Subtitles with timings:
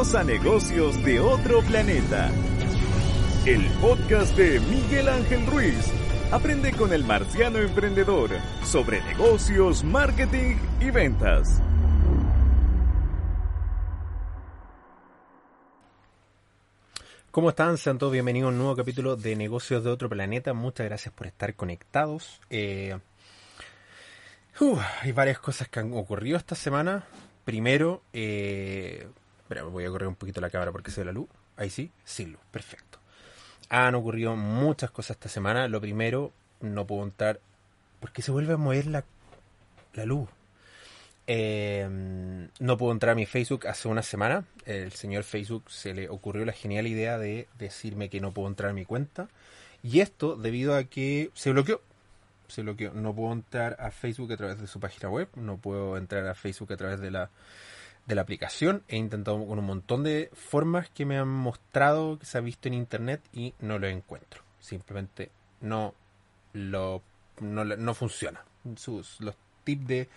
[0.00, 2.30] A Negocios de otro planeta.
[3.44, 5.92] El podcast de Miguel Ángel Ruiz.
[6.32, 8.30] Aprende con el marciano emprendedor
[8.64, 11.60] sobre negocios, marketing y ventas.
[17.30, 17.76] ¿Cómo están?
[17.76, 20.54] Sean todos bienvenidos a un nuevo capítulo de Negocios de otro planeta.
[20.54, 22.40] Muchas gracias por estar conectados.
[22.48, 22.98] Eh,
[24.60, 27.04] uh, hay varias cosas que han ocurrido esta semana.
[27.44, 29.06] Primero, eh,
[29.70, 31.28] voy a correr un poquito la cámara porque se ve la luz.
[31.56, 32.98] Ahí sí, sin luz, perfecto.
[33.68, 35.68] Han ocurrido muchas cosas esta semana.
[35.68, 37.40] Lo primero, no puedo entrar
[38.00, 39.04] porque se vuelve a mover la,
[39.94, 40.28] la luz.
[41.26, 41.88] Eh,
[42.58, 44.44] no puedo entrar a mi Facebook hace una semana.
[44.64, 48.70] El señor Facebook se le ocurrió la genial idea de decirme que no puedo entrar
[48.70, 49.28] a mi cuenta.
[49.82, 51.80] Y esto debido a que se bloqueó.
[52.48, 52.92] Se bloqueó.
[52.94, 55.28] No puedo entrar a Facebook a través de su página web.
[55.36, 57.30] No puedo entrar a Facebook a través de la,
[58.06, 58.82] de la aplicación.
[58.88, 62.68] He intentado con un montón de formas que me han mostrado que se ha visto
[62.68, 64.42] en internet y no lo encuentro.
[64.60, 65.94] Simplemente no
[66.52, 67.02] lo
[67.40, 68.44] no, no funciona.
[68.76, 69.34] Sus, los
[69.64, 70.08] tips de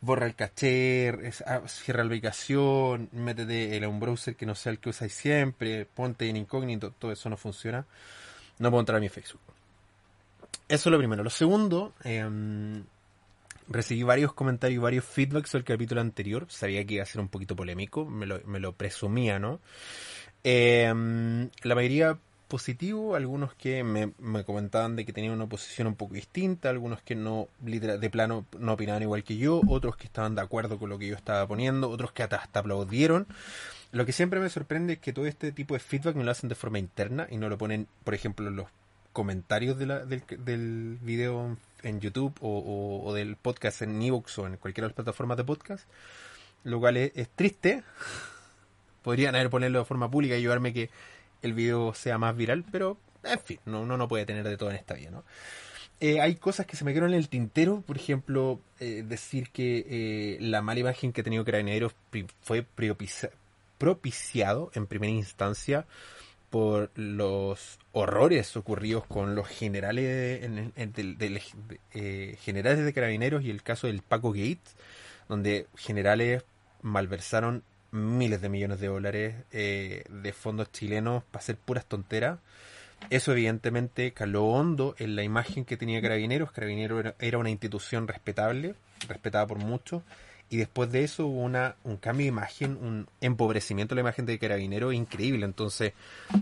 [0.00, 1.12] borra el caché,
[1.46, 5.86] ah, cierra la ubicación, métete en un browser que no sea el que usáis siempre,
[5.86, 7.86] ponte en incógnito, todo eso no funciona.
[8.58, 9.40] No puedo entrar a mi Facebook.
[10.68, 11.22] Eso es lo primero.
[11.22, 12.84] Lo segundo, em,
[13.68, 16.46] recibí varios comentarios varios feedbacks sobre el capítulo anterior.
[16.48, 19.60] Sabía que iba a ser un poquito polémico, me lo, me lo presumía, ¿no?
[20.44, 25.94] Em, la mayoría positivo, algunos que me, me comentaban de que tenían una posición un
[25.94, 30.34] poco distinta, algunos que no de plano no opinaban igual que yo, otros que estaban
[30.34, 33.26] de acuerdo con lo que yo estaba poniendo, otros que hasta, hasta aplaudieron.
[33.90, 36.50] Lo que siempre me sorprende es que todo este tipo de feedback me lo hacen
[36.50, 38.66] de forma interna y no lo ponen, por ejemplo, los
[39.12, 44.38] comentarios de la- del, del video en YouTube o, o- o del podcast en Evox
[44.38, 45.84] o en cualquiera de las plataformas de podcast,
[46.64, 47.82] lo cual es, es triste.
[49.02, 50.90] Podrían haber ponerlo de forma pública y ayudarme a que
[51.42, 54.70] el video sea más viral, pero en fin, no, uno no puede tener de todo
[54.70, 55.24] en esta vida, ¿no?
[56.00, 59.86] Eh, hay cosas que se me quedaron en el tintero, por ejemplo, eh, decir que
[59.88, 62.64] eh, la mala imagen que ha tenido Carabineros pri- fue
[63.78, 65.86] propiciado en primera instancia
[66.52, 71.42] por los horrores ocurridos con los generales en- en- de-
[71.94, 74.76] eh, generales de carabineros y el caso del Paco Gates
[75.28, 76.44] donde generales
[76.82, 82.38] malversaron miles de millones de dólares eh, de fondos chilenos para hacer puras tonteras
[83.10, 86.52] eso evidentemente caló hondo en la imagen que tenía Carabineros.
[86.52, 88.76] Carabineros era una institución respetable,
[89.08, 90.02] respetada por muchos,
[90.52, 94.26] y después de eso hubo una, un cambio de imagen, un empobrecimiento de la imagen
[94.26, 95.46] de Carabineros increíble.
[95.46, 95.94] Entonces,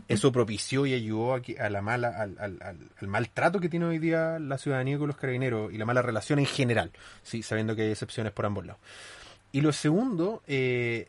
[0.09, 3.87] eso propició y ayudó a, a la mala, al, al- al- al maltrato que tiene
[3.87, 6.91] hoy día la ciudadanía con los carabineros y la mala relación en general,
[7.22, 8.81] sí, sabiendo que hay excepciones por ambos lados.
[9.53, 11.06] Y lo segundo, eh,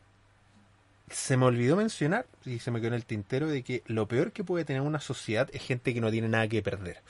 [1.10, 4.32] se me olvidó mencionar, y se me quedó en el tintero, de que lo peor
[4.32, 7.02] que puede tener una sociedad es gente que no tiene nada que perder.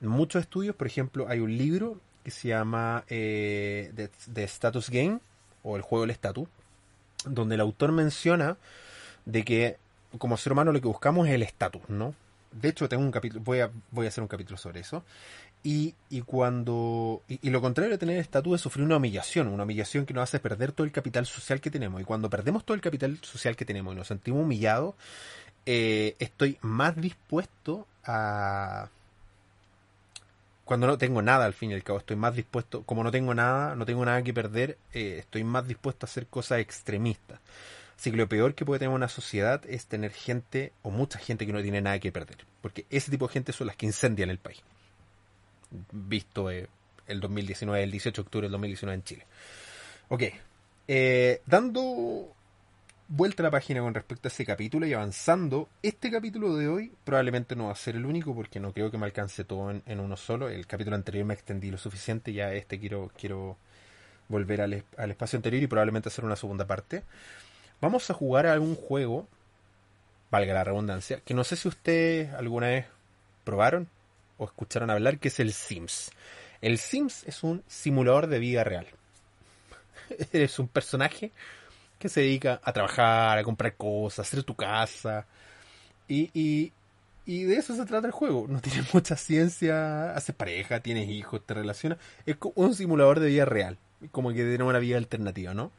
[0.00, 4.88] En muchos estudios, por ejemplo, hay un libro que se llama eh, The, The Status
[4.88, 5.20] Game,
[5.64, 6.48] o el juego del estatus,
[7.24, 8.56] donde el autor menciona
[9.24, 9.76] de que
[10.18, 12.14] como ser humano lo que buscamos es el estatus, ¿no?
[12.52, 15.02] De hecho, tengo un capítulo, voy a, voy a hacer un capítulo sobre eso.
[15.64, 17.22] Y, y cuando.
[17.26, 20.24] Y, y lo contrario de tener estatus es sufrir una humillación, una humillación que nos
[20.24, 22.00] hace perder todo el capital social que tenemos.
[22.00, 24.94] Y cuando perdemos todo el capital social que tenemos y nos sentimos humillados,
[25.66, 28.88] eh, estoy más dispuesto a.
[30.64, 32.82] Cuando no tengo nada, al fin y al cabo, estoy más dispuesto.
[32.84, 36.26] Como no tengo nada, no tengo nada que perder, eh, estoy más dispuesto a hacer
[36.26, 37.38] cosas extremistas.
[37.98, 41.46] Así que lo peor que puede tener una sociedad es tener gente o mucha gente
[41.46, 42.38] que no tiene nada que perder.
[42.60, 44.62] Porque ese tipo de gente son las que incendian el país.
[45.92, 46.68] Visto eh,
[47.06, 49.26] el 2019, el 18 de octubre del 2019 en Chile.
[50.08, 50.22] Ok.
[50.88, 52.33] Eh, dando
[53.08, 56.92] vuelta a la página con respecto a ese capítulo y avanzando, este capítulo de hoy
[57.04, 60.00] probablemente no va a ser el único porque no creo que me alcance todo en,
[60.00, 60.48] uno solo.
[60.48, 63.56] El capítulo anterior me extendí lo suficiente, ya este quiero, quiero
[64.28, 67.02] volver al, al espacio anterior y probablemente hacer una segunda parte.
[67.80, 69.28] Vamos a jugar a algún juego,
[70.30, 72.86] valga la redundancia, que no sé si ustedes alguna vez
[73.44, 73.88] probaron
[74.38, 76.10] o escucharon hablar, que es el Sims.
[76.62, 78.86] El Sims es un simulador de vida real.
[80.32, 81.32] eres un personaje
[81.98, 85.26] que se dedica a trabajar, a comprar cosas, a hacer tu casa.
[86.08, 86.72] Y, y,
[87.26, 88.46] y de eso se trata el juego.
[88.48, 91.98] No tiene mucha ciencia, haces pareja, tienes hijos, te relacionas.
[92.26, 93.78] Es un simulador de vida real.
[94.10, 95.70] Como que tiene una vida alternativa, ¿no?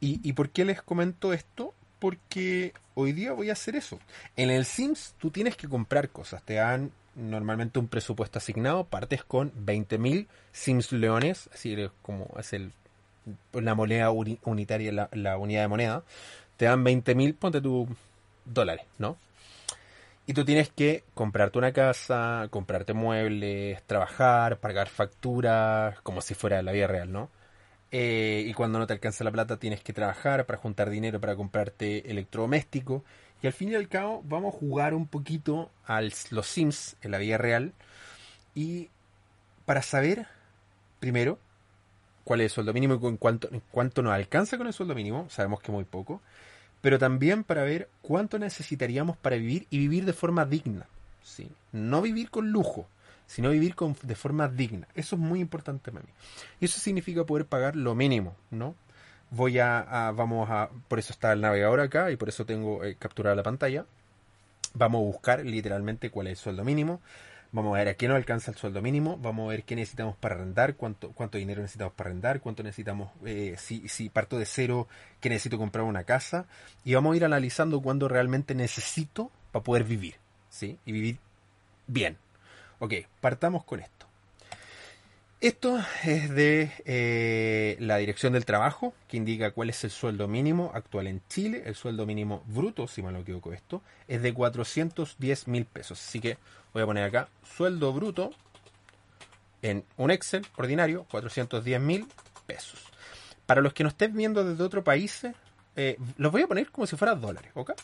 [0.00, 1.72] ¿Y, ¿Y por qué les comento esto?
[1.98, 3.98] Porque hoy día voy a hacer eso.
[4.36, 6.42] En el Sims tú tienes que comprar cosas.
[6.42, 8.84] Te dan normalmente un presupuesto asignado.
[8.84, 11.48] Partes con 20.000 Sims leones.
[11.52, 12.72] Así como es el,
[13.52, 16.02] la moneda unitaria, la, unidad de moneda.
[16.56, 17.88] Te dan 20.000, ponte tu
[18.44, 19.16] dólares, ¿no?
[20.26, 26.60] Y tú tienes que comprarte una casa, comprarte muebles, trabajar, pagar facturas, como si fuera
[26.62, 27.30] la vida real, ¿no?
[27.90, 31.36] Eh, y cuando no te alcanza la plata tienes que trabajar para juntar dinero para
[31.36, 33.04] comprarte electrodoméstico.
[33.42, 37.12] Y al fin y al cabo vamos a jugar un poquito a los Sims en
[37.12, 37.72] la vida real.
[38.54, 38.90] Y
[39.64, 40.26] para saber,
[41.00, 41.38] primero,
[42.28, 44.94] cuál es el sueldo mínimo y en cuánto, en cuánto nos alcanza con el sueldo
[44.94, 46.20] mínimo, sabemos que muy poco.
[46.82, 50.84] Pero también para ver cuánto necesitaríamos para vivir y vivir de forma digna.
[51.22, 51.50] ¿sí?
[51.72, 52.86] No vivir con lujo,
[53.26, 54.86] sino vivir con, de forma digna.
[54.94, 56.12] Eso es muy importante para mí.
[56.60, 58.74] Y eso significa poder pagar lo mínimo, ¿no?
[59.30, 62.96] Voy a, vamos a, por eso está el navegador acá y por eso tengo eh,
[62.98, 63.86] capturada la pantalla.
[64.74, 67.00] Vamos a buscar literalmente cuál es el sueldo mínimo.
[67.52, 69.16] Vamos a ver a qué nos alcanza el sueldo mínimo.
[69.18, 73.10] Vamos a ver qué necesitamos para arrendar, cuánto, cuánto dinero necesitamos para arrendar, cuánto necesitamos,
[73.24, 74.88] eh, si, si parto de cero,
[75.20, 76.46] que necesito comprar una casa.
[76.84, 80.16] Y vamos a ir analizando cuándo realmente necesito para poder vivir,
[80.50, 80.78] ¿sí?
[80.84, 81.18] Y vivir
[81.86, 82.18] bien,
[82.80, 84.06] Ok, partamos con esto.
[85.40, 90.72] Esto es de eh, la Dirección del Trabajo, que indica cuál es el sueldo mínimo
[90.74, 91.62] actual en Chile.
[91.64, 96.04] El sueldo mínimo bruto, si me lo equivoco esto, es de 410 mil pesos.
[96.04, 96.38] Así que
[96.72, 98.32] voy a poner acá sueldo bruto
[99.62, 102.08] en un Excel ordinario, 410 mil
[102.48, 102.82] pesos.
[103.46, 105.24] Para los que no estén viendo desde otro país,
[105.76, 107.74] eh, los voy a poner como si fueran dólares, ¿ok?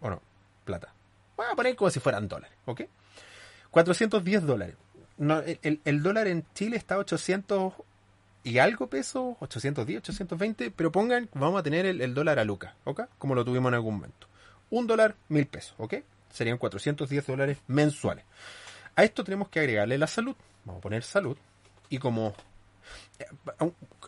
[0.00, 0.20] O no,
[0.66, 0.92] plata.
[1.38, 2.82] Voy a poner como si fueran dólares, ¿ok?
[3.70, 4.76] 410 dólares.
[5.18, 7.72] No, el, dólar en Chile está a 800
[8.44, 13.02] y algo pesos, 810, 820, pero pongan, vamos a tener el, dólar a lucas, ¿ok?
[13.18, 14.28] Como lo tuvimos en algún momento.
[14.70, 15.94] Un dólar, mil pesos, ¿ok?
[16.30, 18.24] Serían 410 dólares mensuales.
[18.94, 20.36] A esto tenemos que agregarle la salud.
[20.64, 21.36] Vamos a poner salud.
[21.88, 22.34] Y como
[23.18, 23.26] eh,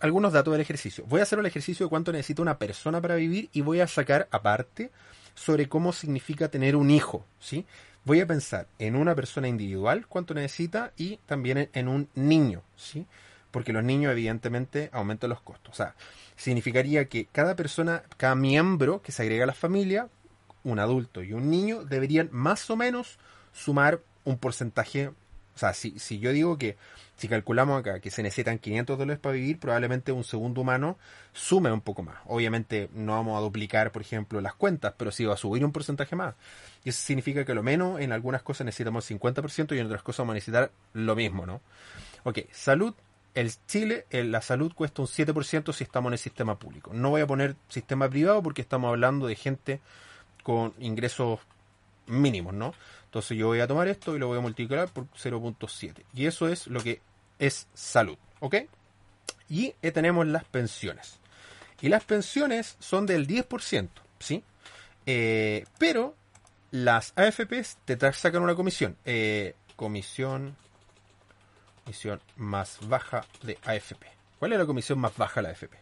[0.00, 1.04] algunos datos del ejercicio.
[1.06, 3.86] Voy a hacer el ejercicio de cuánto necesita una persona para vivir y voy a
[3.86, 4.90] sacar aparte
[5.34, 7.64] sobre cómo significa tener un hijo, ¿sí?
[8.08, 13.06] Voy a pensar en una persona individual cuánto necesita y también en un niño, ¿sí?
[13.50, 15.74] Porque los niños evidentemente aumentan los costos.
[15.74, 15.94] O sea,
[16.34, 20.08] significaría que cada persona, cada miembro que se agrega a la familia,
[20.64, 23.18] un adulto y un niño, deberían más o menos
[23.52, 25.10] sumar un porcentaje.
[25.58, 26.76] O sea, si, si yo digo que
[27.16, 30.96] si calculamos acá que se necesitan 500 dólares para vivir, probablemente un segundo humano
[31.32, 32.18] sume un poco más.
[32.26, 35.72] Obviamente no vamos a duplicar, por ejemplo, las cuentas, pero sí va a subir un
[35.72, 36.36] porcentaje más.
[36.84, 40.18] Y eso significa que lo menos en algunas cosas necesitamos 50% y en otras cosas
[40.18, 41.60] vamos a necesitar lo mismo, ¿no?
[42.22, 42.94] Ok, salud.
[43.34, 46.92] El Chile, la salud cuesta un 7% si estamos en el sistema público.
[46.94, 49.80] No voy a poner sistema privado porque estamos hablando de gente
[50.44, 51.40] con ingresos
[52.06, 52.74] mínimos, ¿no?
[53.08, 56.04] Entonces yo voy a tomar esto y lo voy a multiplicar por 0.7.
[56.12, 57.00] Y eso es lo que
[57.38, 58.56] es salud, ¿ok?
[59.48, 61.18] Y eh, tenemos las pensiones.
[61.80, 64.44] Y las pensiones son del 10%, ¿sí?
[65.06, 66.14] Eh, pero
[66.70, 68.98] las AFPs te sacan una comisión.
[69.06, 70.54] Eh, comisión,
[71.84, 74.06] comisión más baja de AFP.
[74.38, 75.78] ¿Cuál es la comisión más baja de la AFP?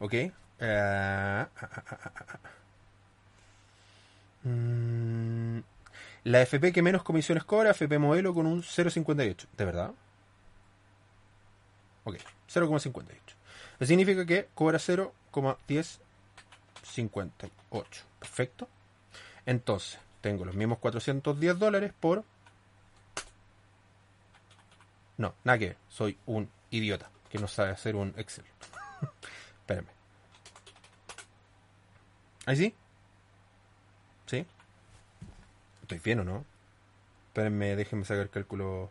[0.00, 0.14] ¿Ok?
[0.60, 2.38] Ah, ah, ah,
[4.42, 5.37] mm,
[6.28, 9.46] la AFP que menos comisiones cobra, AFP modelo con un 0,58.
[9.56, 9.94] ¿De verdad?
[12.04, 12.16] Ok,
[12.52, 13.04] 0,58.
[13.80, 17.50] Eso significa que cobra 0,1058.
[18.18, 18.68] Perfecto.
[19.46, 22.24] Entonces, tengo los mismos 410 dólares por...
[25.16, 28.44] No, nada que Soy un idiota que no sabe hacer un Excel.
[29.60, 29.88] Espérenme.
[32.44, 32.56] ¿Ahí?
[32.56, 32.74] ¿Sí?
[35.88, 36.44] Estoy bien o no?
[37.28, 38.90] Espérenme, déjenme sacar el cálculo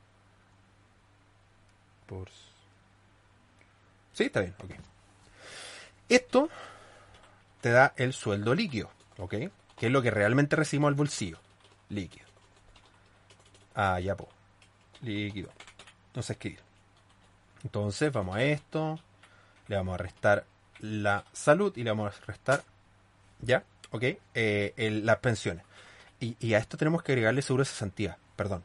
[2.08, 2.27] por
[4.13, 4.72] Sí, está bien, ok.
[6.10, 6.50] Esto
[7.62, 8.89] te da el sueldo líquido,
[9.20, 9.30] ¿ok?
[9.77, 11.38] Que es lo que realmente recibimos al bolsillo.
[11.89, 12.25] Líquido.
[13.75, 14.27] Ah, ya, po.
[15.04, 15.51] Líquido.
[16.08, 16.62] Entonces, escribir.
[17.63, 19.00] Entonces, vamos a esto.
[19.68, 20.48] Le vamos a restar
[20.80, 22.63] la salud y le vamos a restar,
[23.39, 23.63] ¿ya?
[23.92, 24.04] ¿Ok?
[24.34, 25.63] Eh, las pensiones.
[26.19, 28.17] Y, a esto tenemos que agregarle seguro de cesantía.
[28.36, 28.63] Perdón.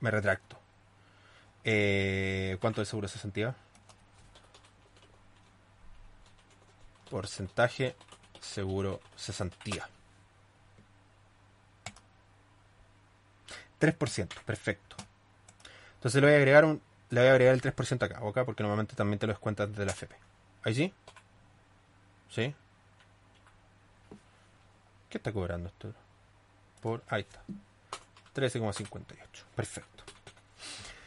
[0.00, 0.58] Me retracto.
[1.64, 3.54] Eh, ¿Cuánto es seguro de cesantía?
[7.14, 7.94] porcentaje
[8.40, 9.88] seguro cesantía.
[13.78, 14.96] 3%, perfecto.
[15.94, 18.40] Entonces le voy a agregar un le voy a agregar el 3% acá, ¿ok?
[18.44, 20.16] Porque normalmente también te lo descuentas desde la FP.
[20.64, 20.92] ¿Ahí sí?
[22.28, 22.52] ¿Sí?
[25.08, 25.94] ¿Qué está cobrando esto?
[26.84, 27.42] Por ahí está.
[28.34, 29.16] 13,58.
[29.56, 30.04] Perfecto.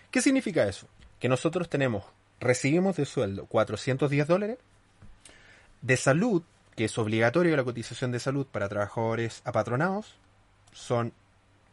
[0.09, 0.87] ¿Qué significa eso?
[1.19, 2.03] Que nosotros tenemos,
[2.39, 4.57] recibimos de sueldo 410 dólares,
[5.83, 6.41] de salud,
[6.75, 10.15] que es obligatorio la cotización de salud para trabajadores apatronados,
[10.73, 11.13] son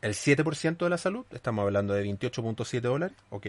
[0.03, 3.47] el 7% de la salud, estamos hablando de 28.7 dólares, ok.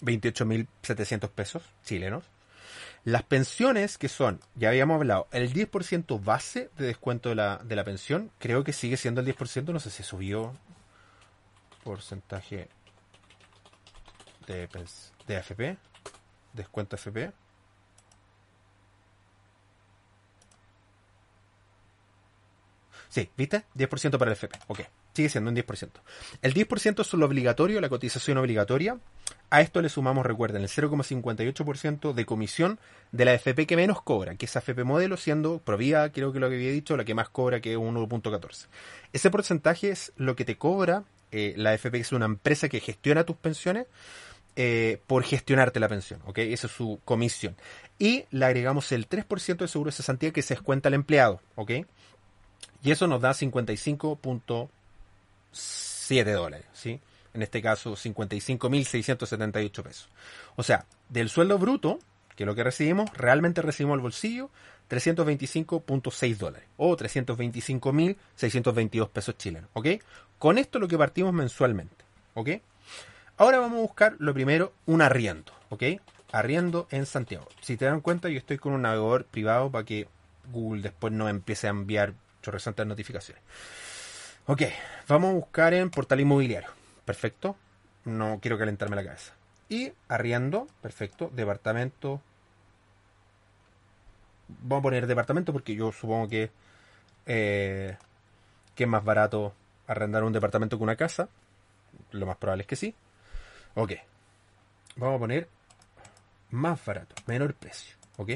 [0.00, 2.24] 28.700 pesos chilenos.
[3.04, 7.74] Las pensiones, que son, ya habíamos hablado, el 10% base de descuento de la, de
[7.74, 10.56] la pensión, creo que sigue siendo el 10%, no sé si subió
[11.82, 12.68] porcentaje
[14.46, 14.68] de,
[15.26, 15.76] de AFP,
[16.52, 17.32] descuento AFP.
[23.08, 23.64] Sí, ¿viste?
[23.74, 24.58] 10% para el FP.
[24.68, 24.80] Ok,
[25.12, 25.90] sigue siendo un 10%.
[26.40, 28.96] El 10% es lo obligatorio, la cotización obligatoria.
[29.52, 32.78] A esto le sumamos, recuerden, el 0,58% de comisión
[33.10, 36.48] de la FP que menos cobra, que es AFP modelo, siendo Provía, creo que lo
[36.48, 38.68] que había dicho, la que más cobra, que es 1.14.
[39.12, 42.80] Ese porcentaje es lo que te cobra eh, la FP, que es una empresa que
[42.80, 43.88] gestiona tus pensiones,
[44.56, 46.38] eh, por gestionarte la pensión, ¿ok?
[46.38, 47.54] Esa es su comisión.
[47.98, 51.72] Y le agregamos el 3% de seguro de cesantía que se descuenta al empleado, ¿ok?
[52.82, 57.02] Y eso nos da 55.7 dólares, ¿sí?
[57.34, 60.08] En este caso, 55.678 pesos.
[60.56, 61.98] O sea, del sueldo bruto,
[62.36, 64.50] que es lo que recibimos, realmente recibimos al bolsillo
[64.90, 69.88] 325.6 dólares o 325.622 pesos chilenos, ¿ok?
[70.38, 72.50] Con esto lo que partimos mensualmente, ¿ok?
[73.38, 75.84] Ahora vamos a buscar lo primero, un arriendo, ¿ok?
[76.32, 77.48] Arriendo en Santiago.
[77.62, 80.06] Si te dan cuenta, yo estoy con un navegador privado para que
[80.52, 83.42] Google después no empiece a enviar chorresantes notificaciones.
[84.46, 84.62] Ok,
[85.08, 86.81] vamos a buscar en portal inmobiliario.
[87.12, 87.56] Perfecto.
[88.06, 89.34] No quiero calentarme la cabeza.
[89.68, 91.30] Y arriendo, perfecto.
[91.30, 92.22] Departamento.
[94.48, 96.50] Vamos a poner departamento porque yo supongo que,
[97.26, 97.98] eh,
[98.74, 99.52] que es más barato
[99.86, 101.28] arrendar un departamento que una casa.
[102.12, 102.94] Lo más probable es que sí.
[103.74, 103.92] Ok.
[104.96, 105.48] Vamos a poner
[106.50, 107.94] más barato, menor precio.
[108.16, 108.30] ¿Ok?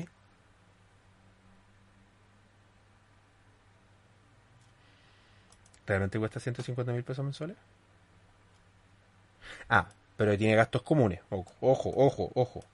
[5.87, 7.57] ¿Realmente cuesta 150 mil pesos mensuales?
[9.69, 11.21] Ah, pero tiene gastos comunes.
[11.31, 12.65] Ojo, ojo, ojo.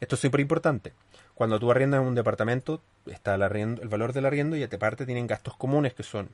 [0.00, 0.92] Esto es súper importante.
[1.34, 5.26] Cuando tú arriendas un departamento, está el, arriendo, el valor del arriendo y aparte tienen
[5.26, 6.28] gastos comunes que son...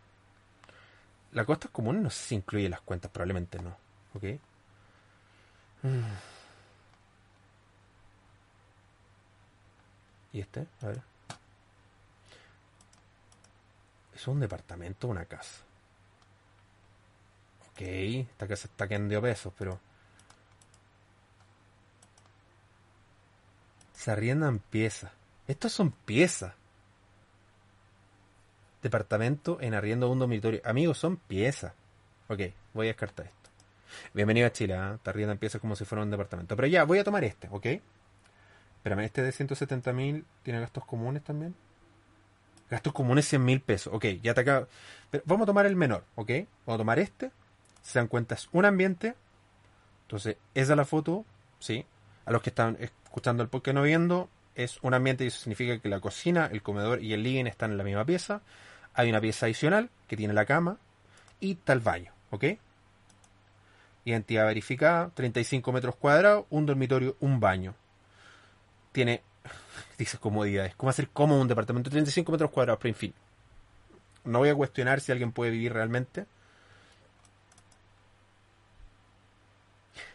[1.33, 3.77] Las costas comunes no sé si incluye las cuentas, probablemente no.
[4.15, 4.25] ¿Ok?
[10.33, 10.67] ¿Y este?
[10.83, 11.03] A ver.
[14.15, 15.65] ¿Es un departamento o una casa?
[17.75, 19.81] Ok, esta casa está quedando pesos, pero...
[23.93, 25.11] Se arriendan piezas.
[25.49, 26.55] Estos son piezas.
[28.81, 30.61] Departamento en arriendo un dormitorio.
[30.65, 31.73] Amigos, son piezas.
[32.29, 32.43] Ok,
[32.75, 33.51] voy a descartar esto.
[34.13, 34.99] Bienvenido a Chile, ¿eh?
[35.03, 36.55] te arriendan piezas como si fuera un departamento.
[36.55, 37.67] Pero ya, voy a tomar este, ¿ok?
[38.77, 41.57] Espérame, este de 170.000 tiene gastos comunes también.
[42.71, 43.93] Gastos comunes 100 mil pesos.
[43.93, 44.69] Ok, ya te acabo.
[45.25, 46.31] Vamos a tomar el menor, ¿ok?
[46.67, 47.33] Vamos a tomar este.
[47.85, 49.15] Se dan cuenta, es un ambiente.
[50.03, 51.25] Entonces, esa es la foto,
[51.61, 51.87] ¿sí?
[52.25, 55.79] A los que están escuchando el podcast no viendo, es un ambiente y eso significa
[55.79, 58.41] que la cocina, el comedor y el living están en la misma pieza.
[58.95, 60.79] Hay una pieza adicional que tiene la cama
[61.41, 62.45] y está el baño, ¿ok?
[64.05, 67.75] Identidad verificada, 35 metros cuadrados, un dormitorio, un baño.
[68.93, 69.23] Tiene,
[69.99, 72.79] dice comodidades, ¿cómo hacer cómodo un departamento de 35 metros cuadrados?
[72.81, 73.15] Pero en fin,
[74.25, 76.27] no voy a cuestionar si alguien puede vivir realmente.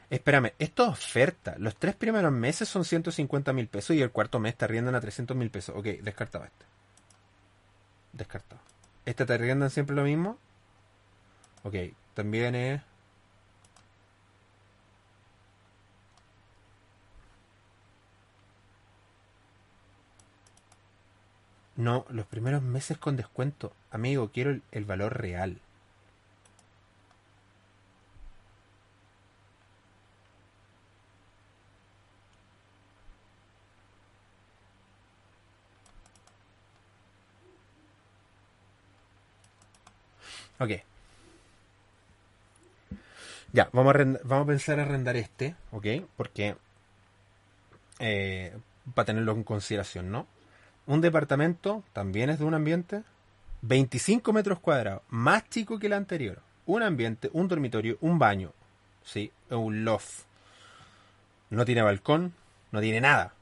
[0.09, 1.55] Espérame, esto es oferta.
[1.59, 5.01] Los tres primeros meses son 150 mil pesos y el cuarto mes te arriendan a
[5.01, 5.75] 300 mil pesos.
[5.77, 6.65] Ok, descartado este.
[8.13, 8.61] Descartado.
[9.05, 10.37] ¿Este te arriendan siempre lo mismo?
[11.63, 11.75] Ok,
[12.13, 12.81] también es...
[21.75, 23.73] No, los primeros meses con descuento.
[23.91, 25.61] Amigo, quiero el, el valor real.
[40.59, 40.71] Ok.
[43.51, 45.85] Ya, vamos a, vamos a pensar arrendar este, ¿ok?
[46.15, 46.55] Porque...
[47.99, 48.55] Eh,
[48.93, 50.25] para tenerlo en consideración, ¿no?
[50.89, 53.03] un departamento, también es de un ambiente,
[53.61, 56.41] 25 metros cuadrados, más chico que el anterior.
[56.65, 58.53] Un ambiente, un dormitorio, un baño,
[59.03, 59.31] ¿sí?
[59.51, 60.23] Un loft.
[61.51, 62.33] No tiene balcón,
[62.71, 63.35] no tiene nada.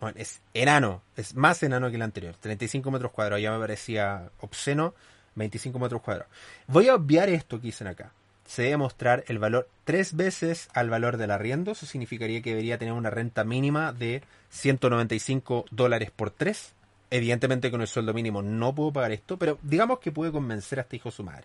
[0.00, 2.34] Bueno, es enano, es más enano que el anterior.
[2.38, 4.92] 35 metros cuadrados, ya me parecía obsceno.
[5.34, 6.32] 25 metros cuadrados.
[6.66, 8.12] Voy a obviar esto que dicen acá.
[8.46, 11.72] Se debe mostrar el valor tres veces al valor del arriendo.
[11.72, 16.72] Eso significaría que debería tener una renta mínima de 195 dólares por tres.
[17.10, 20.82] Evidentemente con el sueldo mínimo no puedo pagar esto, pero digamos que puede convencer a
[20.82, 21.44] este hijo de su madre.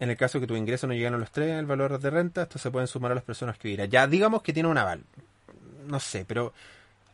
[0.00, 2.42] En el caso que tu ingreso no llegan a los tres el valor de renta,
[2.42, 3.90] esto se pueden sumar a las personas que vivirán.
[3.90, 5.02] Ya, digamos que tiene un aval.
[5.86, 6.52] No sé, pero.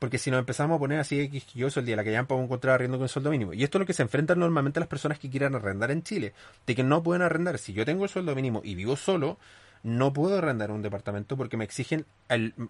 [0.00, 2.74] Porque si nos empezamos a poner así quisquilloso el día la que ya han encontrar
[2.74, 3.52] arriendo con el sueldo mínimo.
[3.52, 6.32] Y esto es lo que se enfrentan normalmente las personas que quieran arrendar en Chile.
[6.66, 7.58] De que no pueden arrendar.
[7.58, 9.38] Si yo tengo el sueldo mínimo y vivo solo,
[9.82, 12.06] no puedo arrendar un departamento porque me exigen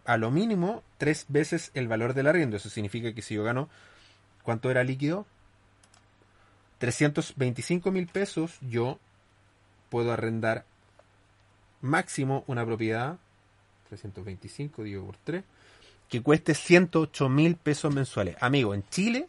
[0.05, 2.57] a lo mínimo tres veces el valor del arriendo.
[2.57, 3.69] Eso significa que si yo gano,
[4.43, 5.25] ¿cuánto era líquido?
[6.79, 8.99] 325 mil pesos, yo
[9.89, 10.65] puedo arrendar
[11.81, 13.19] máximo una propiedad,
[13.89, 15.45] 325 digo por 3,
[16.11, 18.37] que cueste 108 mil pesos mensuales.
[18.41, 19.29] Amigo, en Chile,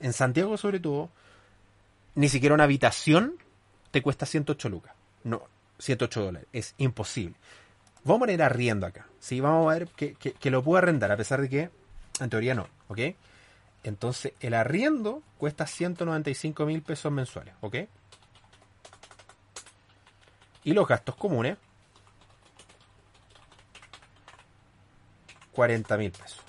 [0.00, 1.08] en Santiago sobre todo,
[2.16, 3.36] ni siquiera una habitación
[3.92, 4.92] te cuesta 108 lucas.
[5.24, 5.42] No,
[5.78, 6.48] 108 dólares.
[6.52, 7.36] Es imposible.
[8.02, 9.06] Vamos a poner arriendo acá.
[9.20, 9.40] ¿sí?
[9.40, 11.70] Vamos a ver que, que, lo puedo arrendar, a pesar de que
[12.20, 12.68] en teoría no.
[12.88, 12.98] ¿Ok?
[13.84, 17.54] Entonces, el arriendo cuesta 195 mil pesos mensuales.
[17.60, 17.76] ¿Ok?
[20.64, 21.56] Y los gastos comunes,
[25.56, 26.40] 40 mil pesos.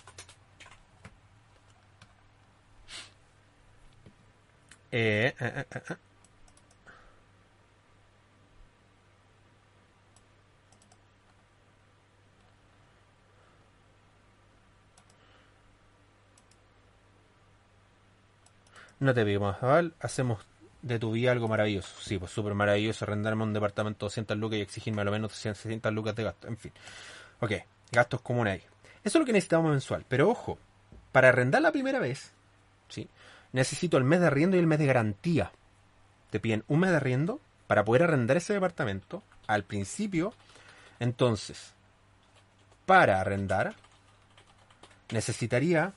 [4.91, 5.95] Eh, eh, eh,
[18.99, 20.39] no te pedimos aval, hacemos
[20.81, 21.95] de tu vida algo maravilloso.
[22.01, 25.33] Sí, pues súper maravilloso arrendarme un departamento de 200 lucas y exigirme a lo menos
[25.33, 26.47] 600 lucas de gasto.
[26.47, 26.73] En fin.
[27.39, 27.51] Ok,
[27.91, 28.76] gastos comunes ahí.
[29.07, 30.03] Eso es lo que necesitamos mensual.
[30.09, 30.57] Pero ojo,
[31.13, 32.33] para arrendar la primera vez,
[32.89, 33.07] ¿sí?
[33.53, 35.53] necesito el mes de arriendo y el mes de garantía.
[36.29, 40.33] Te piden un mes de arriendo para poder arrendar ese departamento al principio.
[40.99, 41.73] Entonces,
[42.85, 43.75] para arrendar,
[45.13, 45.93] necesitaría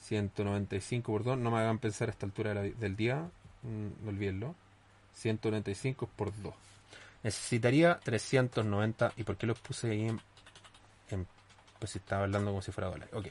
[0.00, 3.28] 195, perdón, no me hagan pensar a esta altura del día,
[3.62, 4.54] no olvídenlo.
[5.12, 6.54] 195 por 2.
[7.22, 9.12] Necesitaría 390.
[9.18, 10.18] ¿Y por qué los puse ahí en,
[11.78, 13.12] Pues si estaba hablando como si fuera dólares.
[13.14, 13.28] Ok.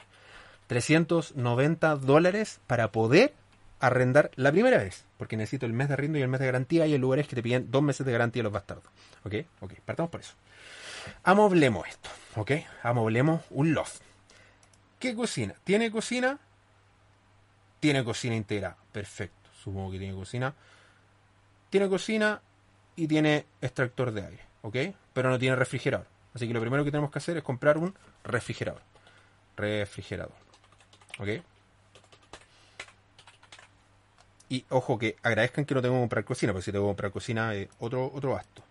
[0.68, 3.34] 390 dólares para poder
[3.80, 5.06] arrendar la primera vez.
[5.18, 6.88] Porque necesito el mes de arriendo y el mes de garantía.
[6.88, 8.86] Y hay lugares que te piden dos meses de garantía los bastardos.
[9.24, 9.74] Ok, ok.
[9.86, 10.34] Partamos por eso.
[11.24, 12.10] Amoblemos esto.
[12.36, 12.52] Ok.
[12.84, 14.02] Amoblemos un loft.
[15.00, 15.56] ¿Qué cocina?
[15.64, 16.40] ¿Tiene cocina?
[17.80, 18.78] Tiene cocina integrada.
[18.92, 19.50] Perfecto.
[19.64, 20.54] Supongo que tiene cocina.
[21.70, 22.42] Tiene cocina
[22.96, 24.44] y tiene extractor de aire.
[24.62, 24.78] ¿Ok?
[25.14, 26.08] Pero no tiene refrigerador.
[26.34, 28.82] Así que lo primero que tenemos que hacer es comprar un refrigerador.
[29.58, 30.36] Refrigerador.
[31.20, 31.30] ¿Ok?
[34.50, 37.12] Y ojo que agradezcan que no tengo que comprar cocina, porque si tengo que comprar
[37.12, 38.64] cocina es otro, otro gasto.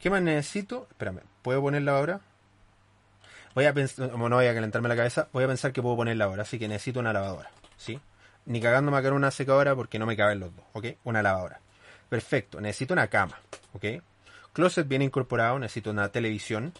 [0.00, 0.86] ¿Qué más necesito?
[0.90, 2.20] Espérame, ¿puedo ponerla ahora?
[3.56, 5.96] voy a pensar, como no voy a calentarme la cabeza, voy a pensar que puedo
[5.96, 7.98] ponerla ahora, así que necesito una lavadora, ¿sí?
[8.44, 10.86] Ni cagándome a caer una secadora porque no me caben los dos, ¿ok?
[11.04, 11.58] Una lavadora.
[12.08, 13.38] Perfecto, necesito una cama,
[13.72, 13.84] ¿ok?
[14.52, 16.72] Closet bien incorporado, necesito una televisión,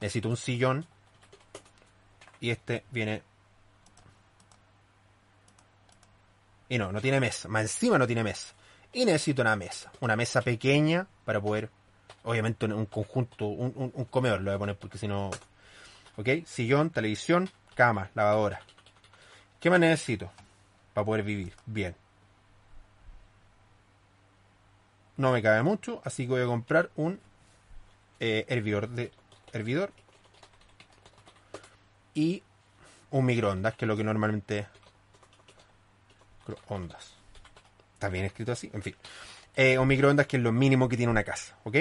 [0.00, 0.86] necesito un sillón
[2.40, 3.22] y este viene...
[6.68, 8.54] Y no, no tiene mesa, más encima no tiene mesa.
[8.92, 11.70] Y necesito una mesa, una mesa pequeña para poder,
[12.24, 15.30] obviamente un conjunto, un, un comedor lo voy a poner porque si no
[16.16, 16.28] ¿Ok?
[16.46, 18.60] Sillón, televisión, cama, lavadora.
[19.60, 20.30] ¿Qué más necesito
[20.94, 21.94] para poder vivir bien?
[25.16, 27.18] No me cabe mucho, así que voy a comprar un
[28.20, 29.12] eh, hervidor de
[29.52, 29.92] hervidor
[32.14, 32.42] y
[33.10, 34.66] un microondas, que es lo que normalmente
[36.46, 37.14] microondas.
[37.94, 38.94] Está bien escrito así, en fin.
[39.54, 41.76] Eh, un microondas que es lo mínimo que tiene una casa, ¿ok?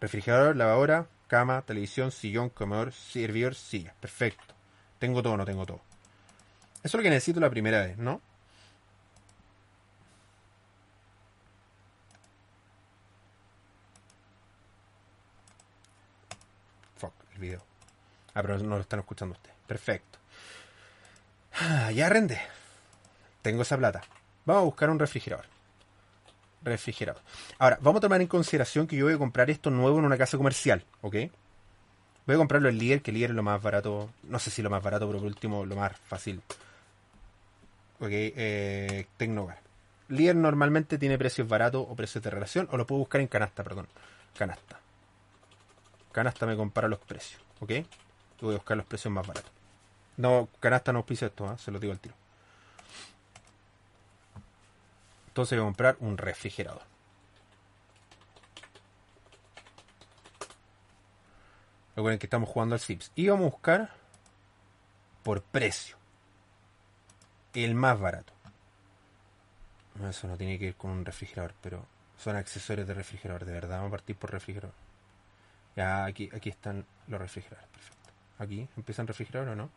[0.00, 3.94] Refrigerador, lavadora, cama, televisión, sillón, comedor, servidor, silla.
[4.00, 4.54] Perfecto.
[4.98, 5.80] Tengo todo, no tengo todo.
[6.82, 8.20] Eso es lo que necesito la primera vez, ¿no?
[17.34, 17.62] El video.
[18.34, 19.56] Ah, pero no lo están escuchando ustedes.
[19.66, 20.18] Perfecto.
[21.60, 22.38] Ah, ya rende.
[23.42, 24.02] Tengo esa plata.
[24.44, 25.46] Vamos a buscar un refrigerador.
[26.62, 27.20] refrigerado.
[27.58, 30.16] Ahora, vamos a tomar en consideración que yo voy a comprar esto nuevo en una
[30.16, 31.16] casa comercial, ¿ok?
[32.26, 34.70] Voy a comprarlo en Líder, que Líder es lo más barato, no sé si lo
[34.70, 36.40] más barato, pero por último lo más fácil.
[38.00, 39.58] Ok, eh, Tecnogar.
[40.08, 43.62] Líder normalmente tiene precios baratos o precios de relación, o lo puedo buscar en canasta,
[43.62, 43.86] perdón.
[44.36, 44.80] Canasta.
[46.14, 47.72] Canasta me compara los precios, ¿ok?
[48.40, 49.50] voy a buscar los precios más baratos.
[50.16, 51.58] No, canasta no pisa esto, ¿eh?
[51.58, 52.14] se lo digo al tiro.
[55.26, 56.82] Entonces voy a comprar un refrigerador.
[61.96, 63.10] Recuerden que estamos jugando al Sips.
[63.16, 63.90] Y vamos a buscar
[65.24, 65.96] por precio.
[67.54, 68.32] El más barato.
[70.08, 71.84] eso no tiene que ir con un refrigerador, pero
[72.18, 73.78] son accesorios de refrigerador, de verdad.
[73.78, 74.83] Vamos a partir por refrigerador.
[75.76, 78.10] Ya aquí, aquí están los refrigeradores, perfecto.
[78.38, 79.70] Aquí, ¿empiezan refrigerador o no?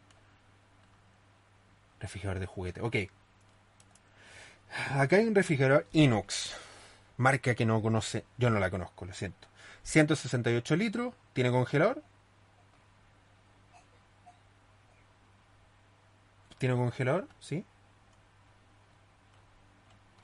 [1.99, 2.95] Refrigerador de juguete, ok.
[4.91, 6.55] Acá hay un refrigerador Inox.
[7.17, 9.47] Marca que no conoce, yo no la conozco, lo siento.
[9.83, 12.03] 168 litros, tiene congelador.
[16.57, 17.27] ¿Tiene congelador?
[17.39, 17.65] ¿Sí?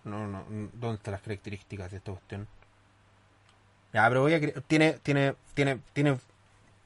[0.04, 2.48] No, no, ¿dónde están las características de esta cuestión?
[3.94, 4.10] Ya,
[4.68, 6.18] tiene, tiene, tiene, tiene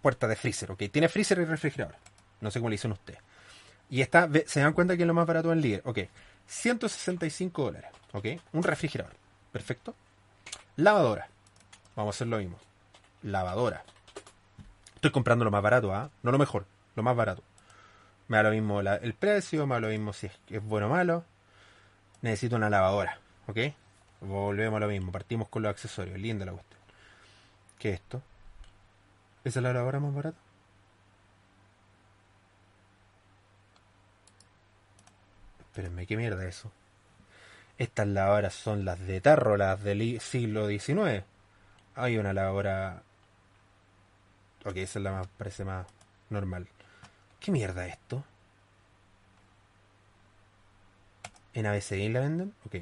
[0.02, 0.84] puerta de freezer, ok.
[0.92, 1.96] Tiene freezer y refrigerador.
[2.42, 3.20] No sé cómo le hicieron ustedes.
[3.90, 6.00] Y está, se dan cuenta que es lo más barato en líder, ok.
[6.48, 8.26] 165 dólares, ok.
[8.52, 9.14] Un refrigerador,
[9.52, 9.96] perfecto.
[10.76, 11.30] Lavadora,
[11.96, 12.60] vamos a hacer lo mismo.
[13.24, 13.84] Lavadora.
[14.96, 16.10] Estoy comprando lo más barato, ¿ah?
[16.24, 16.66] No lo mejor,
[16.96, 17.44] lo más barato.
[18.28, 20.90] Me da lo mismo el precio, me da lo mismo si es, es bueno o
[20.90, 21.24] malo.
[22.22, 23.58] Necesito una lavadora, ¿ok?
[24.22, 26.77] Volvemos a lo mismo, partimos con los accesorios, linda la cuestión.
[27.80, 28.22] ¿Qué es esto?
[29.44, 30.38] ¿Esa es la lavadora más barata?
[35.60, 36.72] Espérenme, ¿qué mierda es eso?
[37.78, 41.24] Estas lavadoras son las de tarro, las del siglo XIX.
[41.96, 43.04] Hay una lavadora...
[44.66, 45.86] Ok, esa es la más, parece más
[46.30, 46.68] normal.
[47.40, 48.24] ¿Qué mierda es esto?
[51.54, 52.54] ¿En ABCD la venden?
[52.66, 52.76] Ok.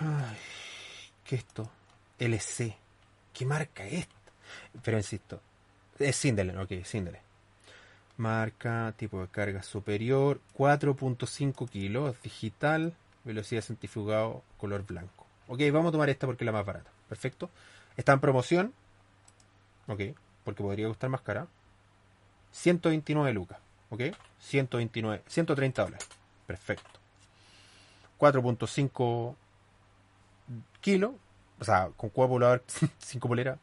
[0.00, 0.36] Ay,
[1.24, 1.70] ¿Qué es esto?
[2.18, 2.76] LC.
[3.32, 4.14] ¿Qué marca es esta?
[4.82, 5.40] Pero insisto.
[5.98, 7.20] Es Sindelen, ok, Sindelen.
[8.16, 15.26] Marca, tipo de carga superior, 4.5 kilos, digital, velocidad centrifugado, color blanco.
[15.48, 16.90] Ok, vamos a tomar esta porque es la más barata.
[17.08, 17.50] Perfecto.
[17.96, 18.74] Está en promoción.
[19.86, 20.00] Ok,
[20.44, 21.46] porque podría costar más cara.
[22.52, 23.58] 129 lucas.
[23.90, 24.02] ¿Ok?
[24.40, 26.08] 129, 130 dólares.
[26.46, 27.00] Perfecto.
[28.18, 29.34] 4.5
[30.80, 31.12] kilos.
[31.60, 32.64] O sea, con cuatro volador,
[32.98, 33.58] 5 poleras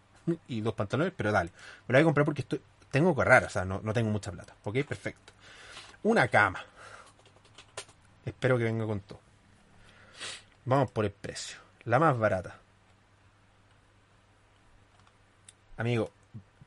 [0.48, 1.52] y dos pantalones, pero dale.
[1.88, 4.10] Me lo voy a comprar porque estoy, tengo que ahorrar, o sea, no, no tengo
[4.10, 4.56] mucha plata.
[4.64, 4.84] ¿Ok?
[4.88, 5.34] Perfecto.
[6.04, 6.64] Una cama.
[8.26, 9.20] Espero que venga con todo.
[10.66, 11.58] Vamos por el precio.
[11.86, 12.58] La más barata.
[15.78, 16.12] Amigo,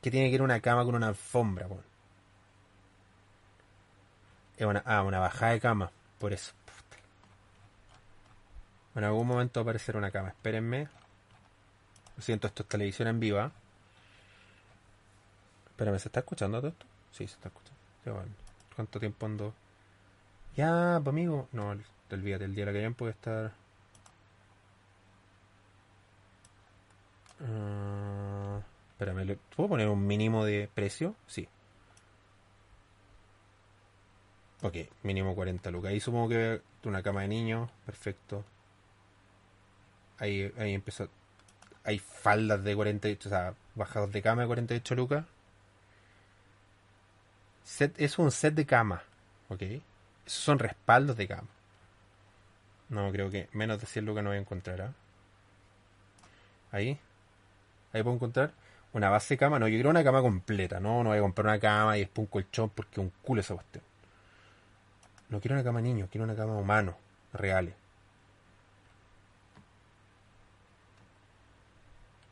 [0.01, 1.67] que tiene que ir una cama con una alfombra,
[4.59, 5.91] una, ah, una bajada de cama.
[6.19, 6.53] Por eso.
[8.95, 10.29] En algún momento va a aparecer una cama.
[10.29, 10.87] Espérenme.
[12.19, 13.51] Siento, esto es televisión en viva.
[15.69, 16.85] Espérame, ¿se está escuchando todo esto?
[17.11, 17.77] Sí, se está escuchando.
[18.75, 19.53] ¿Cuánto tiempo ando?
[20.55, 21.47] Ya, pues amigo.
[21.51, 21.75] No,
[22.11, 23.53] olvídate, el día de la que puede estar.
[27.39, 28.59] Uh,
[28.91, 31.15] espérame, ¿puedo poner un mínimo de precio?
[31.27, 31.47] Sí.
[34.63, 35.91] Ok, mínimo 40 lucas.
[35.91, 38.43] Ahí supongo que una cama de niño, perfecto.
[40.17, 41.09] Ahí, ahí empezó.
[41.87, 45.25] Hay faldas de 48, o sea, bajados de cama de 48 lucas.
[47.63, 49.03] Set, es un set de cama,
[49.47, 49.61] ok.
[49.61, 51.47] Esos son respaldos de cama.
[52.89, 54.81] No, creo que menos de 100 lucas no voy a encontrar.
[54.81, 54.93] ¿ah?
[56.73, 56.99] Ahí.
[57.93, 58.51] Ahí puedo encontrar
[58.91, 59.57] una base de cama.
[59.57, 60.81] No, yo quiero una cama completa.
[60.81, 63.53] No, no voy a comprar una cama y después un colchón porque un culo esa
[63.53, 63.85] cuestión.
[65.29, 66.97] No quiero una cama niño, quiero una cama humano,
[67.31, 67.75] reales.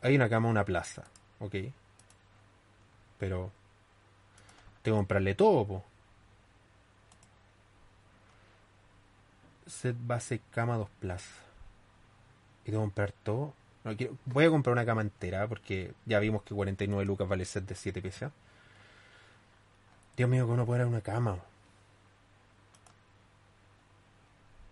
[0.06, 1.04] Hay una cama, una plaza,
[1.40, 1.56] ok.
[3.18, 3.52] Pero
[4.84, 5.84] tengo que comprarle todo, po.
[9.66, 11.34] Set base cama dos plazas.
[12.66, 13.56] Y tengo que comprar todo.
[13.84, 17.44] No, quiero, voy a comprar una cama entera porque ya vimos que 49 lucas vale
[17.44, 18.32] set de 7 piezas.
[20.16, 21.40] Dios mío, que uno puede una cama.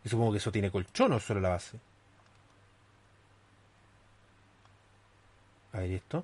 [0.03, 1.79] Y supongo que eso tiene colchón o solo la base.
[5.73, 6.23] A ver, esto?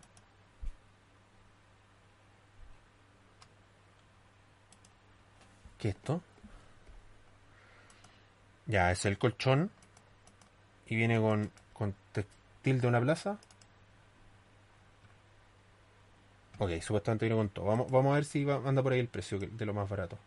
[5.78, 6.22] ¿Qué es esto?
[8.68, 9.72] Ya, es el colchón.
[10.88, 13.38] Y viene con, con textil de una plaza.
[16.60, 17.66] Ok, supuestamente viene con todo.
[17.66, 20.18] Vamos, vamos a ver si va, anda por ahí el precio de lo más barato.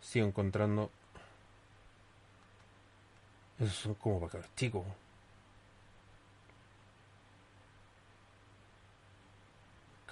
[0.00, 0.90] Sigo encontrando.
[3.58, 4.84] Esos son como para cabros chicos.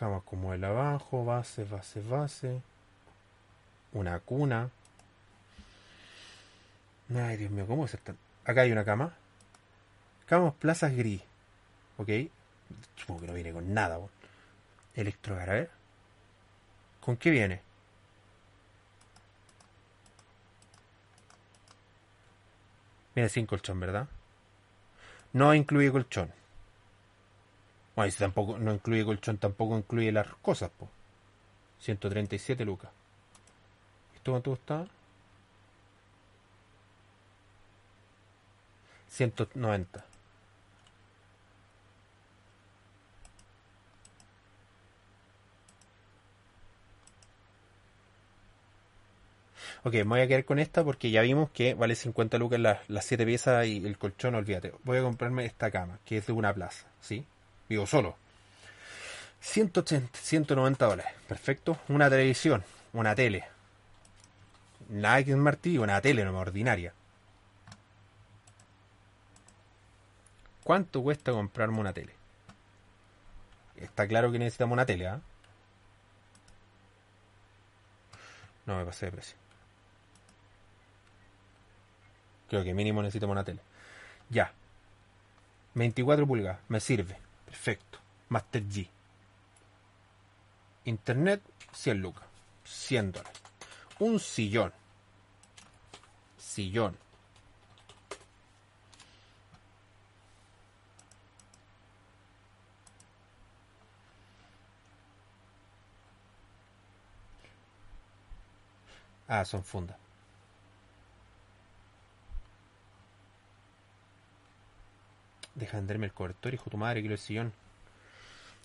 [0.04, 2.60] Camas como el abajo, base, base, base.
[3.94, 4.68] Una cuna.
[7.08, 8.14] Ay, Dios mío, ¿cómo es esto?
[8.44, 9.14] Acá hay una cama.
[10.26, 11.22] Camas plazas gris.
[11.96, 12.10] ¿Ok?
[12.96, 13.98] Supongo que no viene con nada.
[14.94, 15.70] Electrogar, a ver.
[17.00, 17.62] ¿Con qué viene?
[23.14, 24.06] Viene sin colchón, ¿verdad?
[25.32, 26.30] No incluye colchón.
[27.96, 30.88] Bueno, si tampoco no incluye colchón, tampoco incluye las cosas, po.
[31.80, 32.90] 137 lucas.
[34.14, 34.86] ¿Esto cuánto está?
[39.08, 40.04] 190.
[49.84, 52.88] Ok, me voy a quedar con esta porque ya vimos que vale 50 lucas las,
[52.88, 54.72] las 7 piezas y el colchón, olvídate.
[54.84, 57.26] Voy a comprarme esta cama, que es de una plaza, ¿sí?
[57.74, 58.14] Vivo solo.
[59.40, 61.12] 180, 190 dólares.
[61.26, 61.76] Perfecto.
[61.88, 63.48] Una televisión, una tele.
[64.90, 66.94] Nike Smart TV, una tele no ordinaria.
[70.62, 72.14] ¿Cuánto cuesta comprarme una tele?
[73.76, 75.20] Está claro que necesitamos una tele, ¿ah?
[78.66, 79.36] No me pasé de precio.
[82.48, 83.58] Creo que mínimo necesitamos una tele.
[84.30, 84.52] Ya.
[85.74, 86.60] 24 pulgadas.
[86.68, 87.16] Me sirve.
[87.54, 88.00] Perfecto.
[88.30, 88.88] Master G.
[90.86, 91.40] Internet,
[91.72, 92.24] 100 lucas.
[92.64, 93.42] 100 dólares.
[94.00, 94.72] Un sillón.
[96.36, 96.98] Sillón.
[109.28, 110.03] Ah, son fundas.
[115.54, 117.52] Deja venderme el cobertor, hijo de tu madre, quiero el sillón.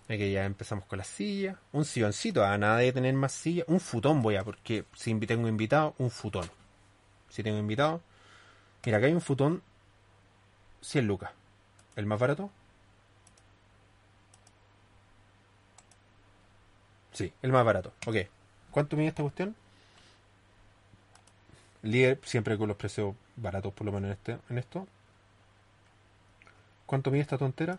[0.08, 1.60] que ya empezamos con la silla.
[1.72, 3.64] Un silloncito, a ah, nada de tener más silla.
[3.68, 6.50] Un futón voy a, porque si tengo invitado, un futón.
[7.30, 8.02] Si tengo invitado.
[8.86, 9.62] Mira, acá hay un futón
[10.82, 11.32] 100 lucas.
[11.96, 12.50] ¿El más barato?
[17.14, 17.94] Sí, el más barato.
[18.08, 18.16] Ok.
[18.72, 19.56] ¿Cuánto mide esta cuestión?
[21.82, 24.88] Líder siempre con los precios baratos, por lo menos en, este, en esto.
[26.90, 27.78] ¿Cuánto mide esta tontera?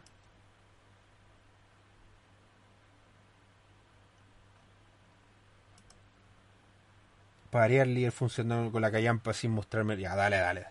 [7.50, 9.98] Para variar líder funcionando con la callampa sin mostrarme.
[10.00, 10.66] Ya, dale, dale.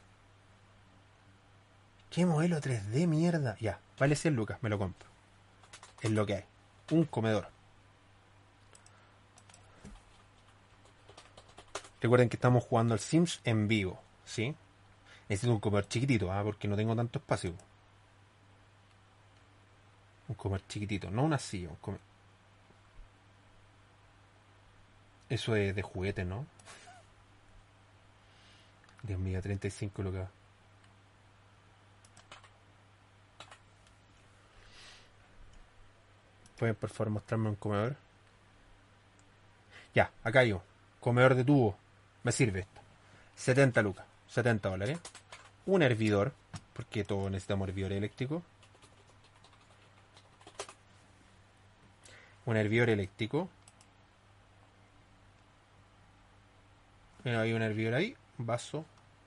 [2.09, 3.57] ¿Qué modelo 3D mierda?
[3.59, 5.09] Ya, vale 100 lucas, me lo compro.
[6.01, 6.45] Es lo que hay.
[6.91, 7.49] Un comedor.
[11.99, 14.55] Recuerden que estamos jugando al Sims en vivo, ¿sí?
[15.27, 16.41] Necesito un comedor chiquitito, ¿ah?
[16.41, 17.53] porque no tengo tanto espacio.
[20.29, 21.99] Un comer chiquitito, no una silla, un comer.
[25.27, 26.45] Eso es de juguete, ¿no?
[29.03, 30.29] Dios mío, 35 lo que va.
[36.57, 37.95] ¿Pueden por favor mostrarme un comedor?
[39.95, 40.61] Ya, acá un
[40.99, 41.77] comedor de tubo.
[42.23, 42.81] Me sirve esto.
[43.35, 44.99] 70 lucas, 70 dólares.
[45.65, 46.33] Un hervidor,
[46.73, 48.43] porque todos necesitamos hervidor eléctrico.
[52.49, 53.47] Un hervidor eléctrico.
[57.23, 58.85] Mira, hay un hervidor ahí, vaso.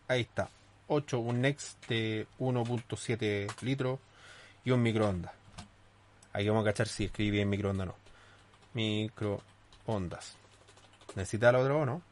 [0.08, 0.50] Ahí está.
[0.88, 4.00] 8, un Next de 1.7 litros
[4.64, 5.32] y un microondas.
[6.32, 7.96] Ahí vamos a cachar si escribí bien microondas o no.
[8.74, 10.36] Microondas.
[11.14, 12.02] ¿Necesita el otro o no?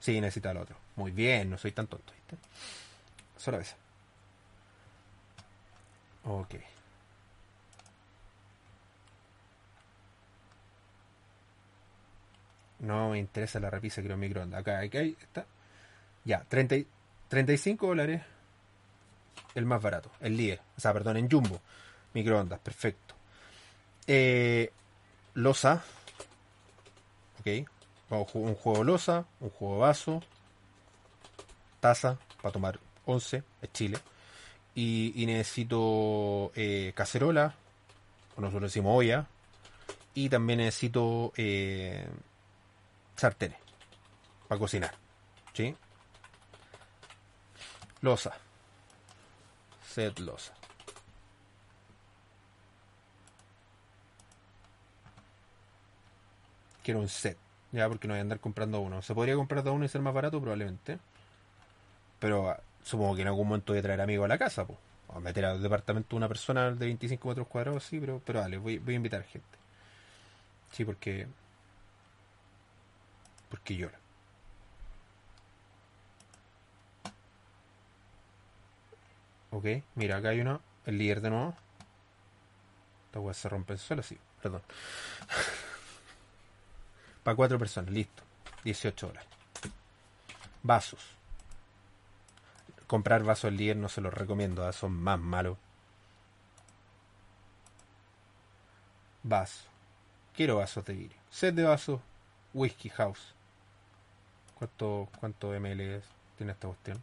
[0.00, 0.76] Sí, necesita el otro.
[0.96, 2.12] Muy bien, no soy tan tonto.
[2.14, 2.36] ¿viste?
[3.36, 3.76] Solo vez.
[6.24, 6.54] Ok.
[12.82, 14.60] No me interesa la repisa, creo, microondas.
[14.60, 15.46] Acá, acá está.
[16.24, 16.76] Ya, 30,
[17.28, 18.22] 35 dólares.
[19.54, 20.60] El más barato, el líder.
[20.76, 21.60] O sea, perdón, en Jumbo.
[22.12, 23.14] Microondas, perfecto.
[24.06, 24.72] Eh,
[25.34, 25.82] losa.
[27.40, 27.68] Ok.
[28.34, 30.22] Un juego losa, un juego vaso.
[31.80, 33.98] Taza para tomar 11, es Chile.
[34.74, 37.54] Y, necesito eh, cacerola.
[38.36, 39.26] Nosotros decimos olla.
[40.14, 42.06] Y también necesito eh,
[43.16, 43.58] sartenes
[44.48, 44.92] para cocinar.
[45.52, 45.74] ¿Sí?
[48.00, 48.32] Losa.
[49.86, 50.54] Set losa.
[56.82, 57.38] Quiero un set.
[57.70, 59.02] Ya, porque no voy a andar comprando uno.
[59.02, 60.98] Se podría comprar dos uno y ser más barato, probablemente.
[62.18, 64.78] Pero ah, supongo que en algún momento voy a traer amigos a la casa, pues.
[65.08, 68.78] O meter al departamento una persona de 25 metros cuadrados, sí, pero, pero dale, voy,
[68.78, 69.58] voy a invitar gente.
[70.72, 71.28] Sí, porque.
[73.52, 73.98] Porque llora.
[79.50, 80.62] Ok, mira, acá hay uno.
[80.86, 81.54] El líder de nuevo.
[83.04, 84.62] Esta weá se rompe el suelo, sí, perdón.
[87.24, 88.22] Para cuatro personas, listo.
[88.64, 89.26] 18 horas.
[90.62, 91.04] Vasos.
[92.86, 94.72] Comprar vasos al líder no se los recomiendo, ¿ah?
[94.72, 95.58] son más malos.
[99.22, 99.64] Vaso.
[100.34, 101.18] Quiero vasos de vidrio.
[101.28, 102.00] Set de vasos.
[102.54, 103.34] Whiskey House.
[104.62, 106.00] ¿Cuánto, cuánto ml
[106.36, 107.02] tiene esta cuestión?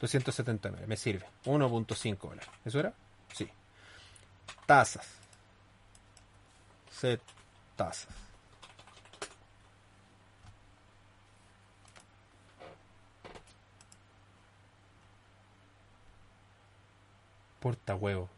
[0.00, 1.26] 279, me sirve.
[1.44, 2.48] 1.5 dólares.
[2.64, 2.94] ¿Eso era?
[3.34, 3.46] Sí.
[4.64, 5.06] Tazas.
[6.90, 7.20] Set
[7.76, 8.08] tazas.
[17.60, 18.30] Porta huevo.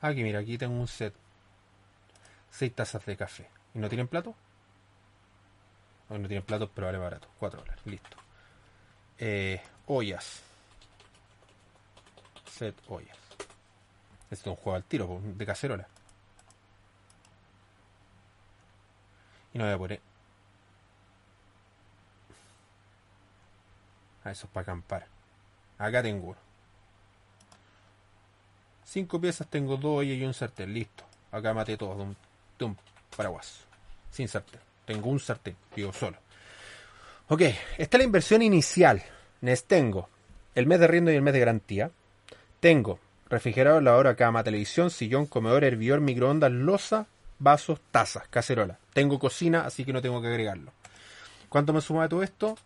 [0.00, 1.14] Aquí, mira, aquí tengo un set.
[2.50, 3.48] 6 tazas de café.
[3.74, 4.34] ¿Y no tienen plato?
[6.08, 7.28] No, no tienen platos, pero vale barato.
[7.38, 8.16] 4 dólares, listo.
[9.18, 10.42] Eh, ollas.
[12.50, 13.16] Set ollas.
[14.30, 15.86] Esto es un juego al tiro, de cacerola.
[19.52, 20.00] Y no voy a poner.
[24.24, 25.06] Ah, eso es para acampar.
[25.78, 26.49] Acá tengo uno.
[28.92, 30.74] Cinco piezas, tengo dos y un sartén.
[30.74, 31.04] Listo.
[31.30, 31.94] Acá maté todo
[32.58, 32.76] de un,
[33.16, 33.60] paraguas.
[34.10, 34.58] Sin sartén.
[34.84, 36.16] Tengo un sartén, digo solo.
[37.28, 37.42] Ok,
[37.78, 39.00] esta es la inversión inicial.
[39.68, 40.08] Tengo
[40.56, 41.92] el mes de riendo y el mes de garantía.
[42.58, 42.98] Tengo
[43.28, 47.06] refrigerador, lavadora, cama, televisión, sillón, comedor, hervidor, microondas, losa,
[47.38, 48.80] vasos, tazas, cacerola.
[48.92, 50.72] Tengo cocina, así que no tengo que agregarlo.
[51.48, 52.58] ¿Cuánto me suma de todo esto?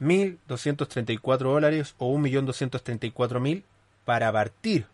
[0.00, 3.64] 1.234 dólares o 1.234.000
[4.04, 4.86] para partir.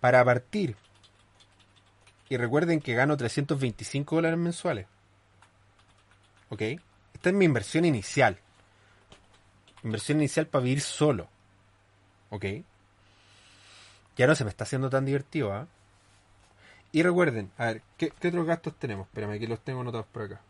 [0.00, 0.76] Para partir.
[2.28, 4.86] Y recuerden que gano 325 dólares mensuales.
[6.48, 6.62] ¿Ok?
[7.14, 8.38] Esta es mi inversión inicial.
[9.82, 11.28] Inversión inicial para vivir solo.
[12.30, 12.44] ¿Ok?
[14.16, 15.66] Ya no se me está haciendo tan divertido, ¿ah?
[16.92, 19.08] Y recuerden, a ver, ¿qué, ¿qué, otros gastos tenemos?
[19.08, 20.40] Espérame, que los tengo anotados por acá.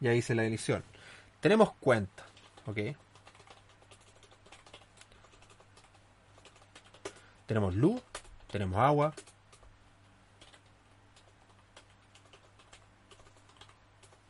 [0.00, 0.82] Ya hice la edición.
[1.40, 2.24] Tenemos cuenta,
[2.66, 2.78] ¿ok?
[7.46, 8.00] Tenemos luz,
[8.50, 9.12] tenemos agua.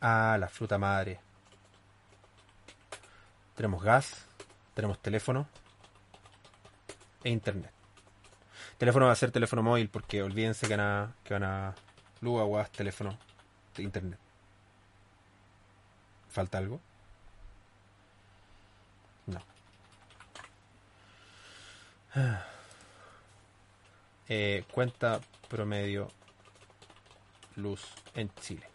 [0.01, 1.19] Ah, la fruta madre.
[3.55, 4.25] Tenemos gas,
[4.73, 5.47] tenemos teléfono
[7.23, 7.71] e internet.
[8.77, 11.75] Teléfono va a ser teléfono móvil porque olvídense que van a, que van a
[12.19, 13.17] luz, agua, teléfono,
[13.77, 14.19] internet.
[16.29, 16.81] ¿Falta algo?
[24.29, 26.07] Eh, cuenta promedio
[27.57, 27.83] luz
[28.15, 28.65] en Chile.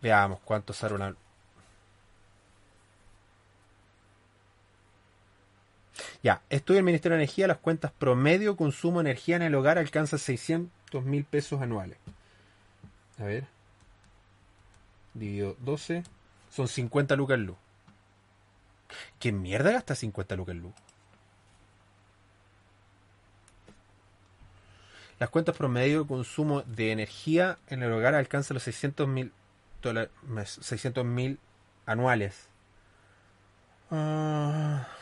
[0.00, 1.14] Veamos cuánto sale una.
[6.22, 9.78] Ya, estudio el Ministerio de Energía, las cuentas promedio consumo de energía en el hogar
[9.78, 11.98] alcanza 600 mil pesos anuales.
[13.18, 13.46] A ver.
[15.12, 16.04] Dividido 12.
[16.50, 17.56] Son 50 lucas luz.
[19.20, 20.72] ¿Qué mierda gasta 50 lucas luz?
[25.18, 29.32] Las cuentas promedio de consumo de energía en el hogar alcanzan los 600 mil
[30.44, 31.38] 600 mil
[31.86, 32.48] anuales.
[33.90, 34.97] Uh...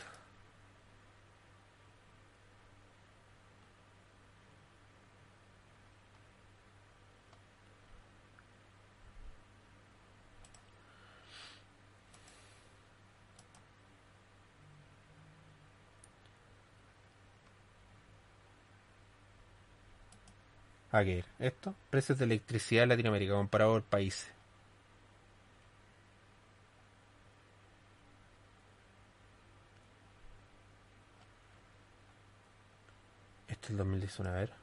[20.97, 24.27] A ver, esto, precios de electricidad en Latinoamérica comparado por países.
[33.47, 34.53] Este es el 2019, a ver.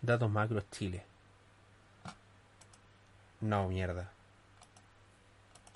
[0.00, 1.04] Datos macros Chile.
[3.42, 4.10] No, mierda.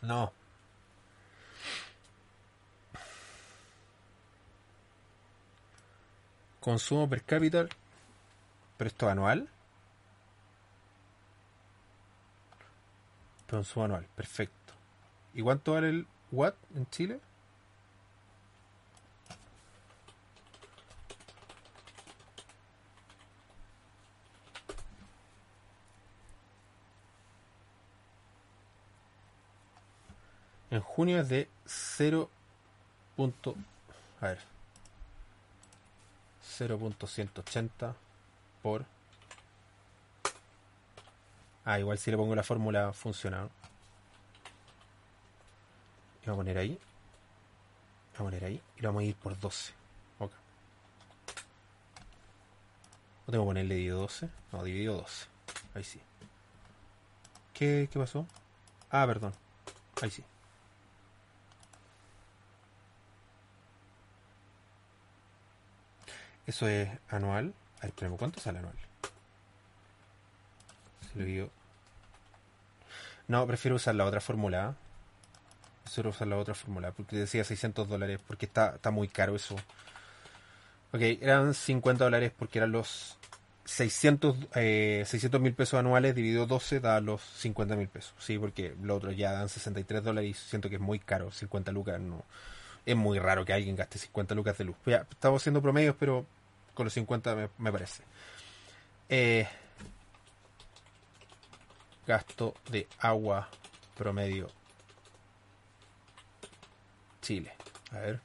[0.02, 0.32] No.
[6.60, 7.66] Consumo per cápita.
[8.76, 9.48] ¿Pero esto anual?
[13.48, 14.74] Consumo anual, perfecto.
[15.32, 17.20] ¿Y cuánto vale el watt en Chile?
[30.76, 32.28] En junio es de 0.
[34.20, 34.38] a ver.
[36.58, 37.94] 0.180
[38.62, 38.84] por.
[41.64, 43.40] Ah, igual si le pongo la fórmula funciona.
[43.40, 43.50] ¿no?
[46.22, 46.78] Y vamos a poner ahí.
[48.18, 48.60] Vamos a poner ahí.
[48.76, 49.72] Y lo vamos a ir por 12.
[50.18, 50.32] Ok.
[53.26, 54.28] ¿No tengo que ponerle dividido 12?
[54.52, 55.26] No, dividido 12.
[55.72, 56.02] Ahí sí.
[57.54, 58.26] ¿Qué, qué pasó?
[58.90, 59.32] Ah, perdón.
[60.02, 60.22] Ahí sí.
[66.46, 67.54] Eso es anual.
[67.78, 68.74] A ver, espérame, ¿cuánto sale anual?
[71.12, 71.50] Si lo digo.
[73.28, 74.74] No, prefiero usar la otra fórmula.
[75.82, 76.92] Prefiero usar la otra fórmula.
[76.92, 78.20] Porque decía 600 dólares.
[78.26, 79.56] Porque está, está muy caro eso.
[80.92, 83.18] Ok, eran 50 dólares porque eran los
[83.64, 88.14] 600 eh, 600 mil pesos anuales dividido 12 da los 50 mil pesos.
[88.18, 91.32] Sí, porque lo otro ya dan 63 dólares y siento que es muy caro.
[91.32, 92.24] 50 lucas no.
[92.86, 94.76] Es muy raro que alguien gaste 50 lucas de luz.
[94.86, 96.24] Ya, estamos haciendo promedios, pero
[96.76, 98.02] con los 50 me, parece.
[99.08, 99.48] Eh,
[102.06, 103.48] gasto de agua
[103.96, 104.48] promedio
[107.22, 107.52] Chile.
[107.92, 108.20] A ver.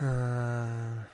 [0.00, 1.05] Ah.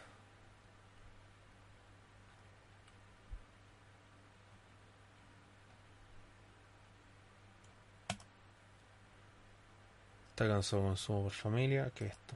[10.43, 11.93] Está cansado consumo por familia.
[11.95, 12.35] ¿Qué es esto?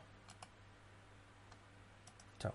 [2.39, 2.55] Chao.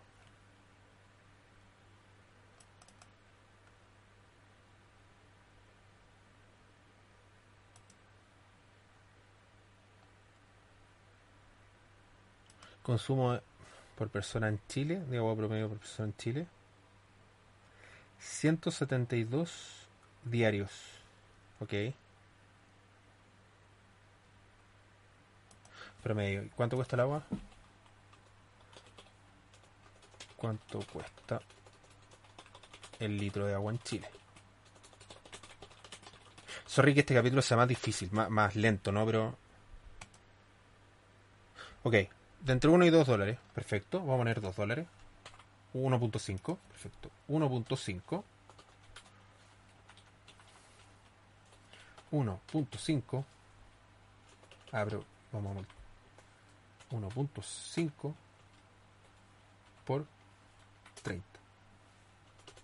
[12.81, 13.37] Consumo
[13.97, 16.47] por persona en Chile, de agua promedio por persona en Chile.
[18.19, 19.85] 172
[20.23, 20.71] diarios.
[21.59, 21.73] Ok.
[26.01, 26.43] Promedio.
[26.43, 27.23] ¿Y ¿Cuánto cuesta el agua?
[30.35, 31.41] ¿Cuánto cuesta
[32.99, 34.09] el litro de agua en Chile?
[36.65, 39.05] Sorry que este capítulo sea más difícil, más, más lento, ¿no?
[39.05, 39.37] Pero...
[41.83, 43.37] Ok, de entre 1 y 2 dólares.
[43.53, 44.87] Perfecto, vamos a poner 2 dólares.
[45.73, 47.09] 1.5, perfecto.
[47.29, 48.23] 1.5.
[52.11, 53.25] 1.5.
[54.71, 55.80] Ah, pero vamos a.
[56.91, 58.13] 1.5
[59.85, 60.05] por
[61.03, 61.25] 30.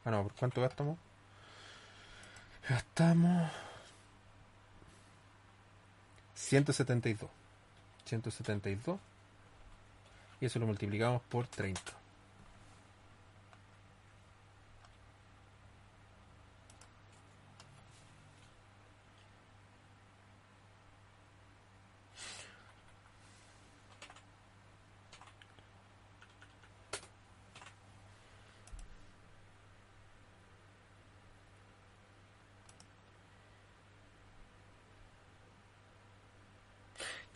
[0.05, 0.97] Ah, no, ¿por cuánto gastamos?
[2.69, 3.51] Gastamos
[6.33, 7.29] 172.
[8.05, 8.99] 172.
[10.39, 11.97] Y eso lo multiplicamos por 30.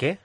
[0.02, 0.18] ¿Qué?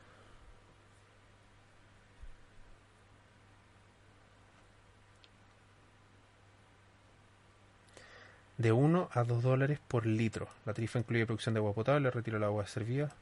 [8.58, 10.48] De 1 a 2 dólares por litro.
[10.64, 13.12] La tarifa incluye producción de agua potable, retiro del agua servida.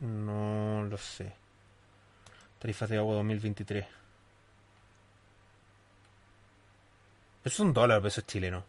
[0.00, 1.34] No lo sé.
[2.58, 3.86] Tarifas de agua 2023.
[7.44, 8.64] Eso es un dólar, pesos chileno.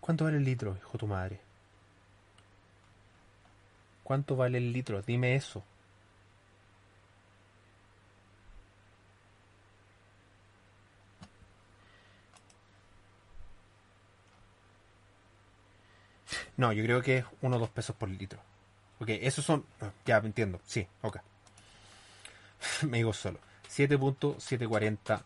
[0.00, 1.43] ¿Cuánto vale el litro, hijo tu madre?
[4.04, 5.02] ¿Cuánto vale el litro?
[5.02, 5.62] Dime eso.
[16.56, 18.40] No, yo creo que es uno o dos pesos por litro.
[19.00, 19.64] Ok, esos son.
[19.80, 20.60] ah, Ya entiendo.
[20.64, 21.18] Sí, ok.
[22.88, 23.38] Me digo solo.
[23.68, 25.22] 7.740.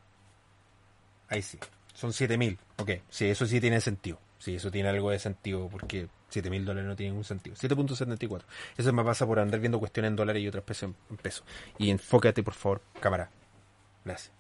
[1.29, 1.59] Ahí sí.
[1.95, 2.59] Son 7000.
[2.79, 4.19] Ok, sí, eso sí tiene sentido.
[4.39, 7.57] Sí, eso tiene algo de sentido porque 7000 dólares no tiene ningún sentido.
[7.57, 8.43] 7.74.
[8.77, 11.45] Eso me pasa por andar viendo cuestiones en dólares y otras pesos en pesos.
[11.79, 13.31] Y enfócate, por favor, cámara.
[14.05, 14.33] Gracias.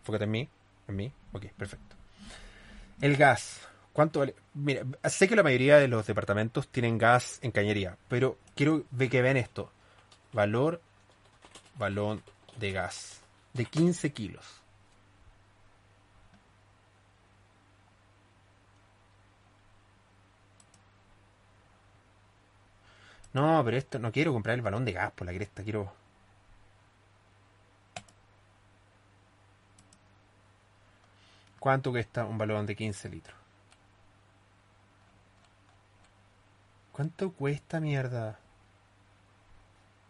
[0.00, 0.48] Enfócate en mí.
[0.88, 1.12] En mí.
[1.32, 1.96] Ok, perfecto.
[3.00, 3.60] El gas.
[3.92, 4.34] ¿Cuánto vale?
[4.52, 9.22] Mira, sé que la mayoría de los departamentos tienen gas en cañería, pero quiero que
[9.22, 9.72] vean esto.
[10.32, 10.82] Valor,
[11.78, 12.22] balón
[12.58, 13.22] de gas.
[13.54, 14.44] De 15 kilos.
[23.36, 25.92] No, pero esto no quiero comprar el balón de gas por la cresta, quiero.
[31.60, 33.36] ¿Cuánto cuesta un balón de 15 litros?
[36.92, 38.38] ¿Cuánto cuesta mierda?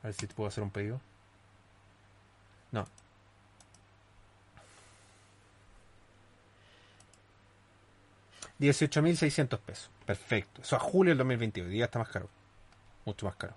[0.02, 1.00] A ver si te puedo hacer un pedido.
[2.70, 2.86] No.
[8.60, 9.90] $18.600 pesos.
[10.06, 10.62] Perfecto.
[10.62, 11.70] Eso a julio del 2022.
[11.70, 12.28] Día está más caro
[13.06, 13.54] mucho más caro.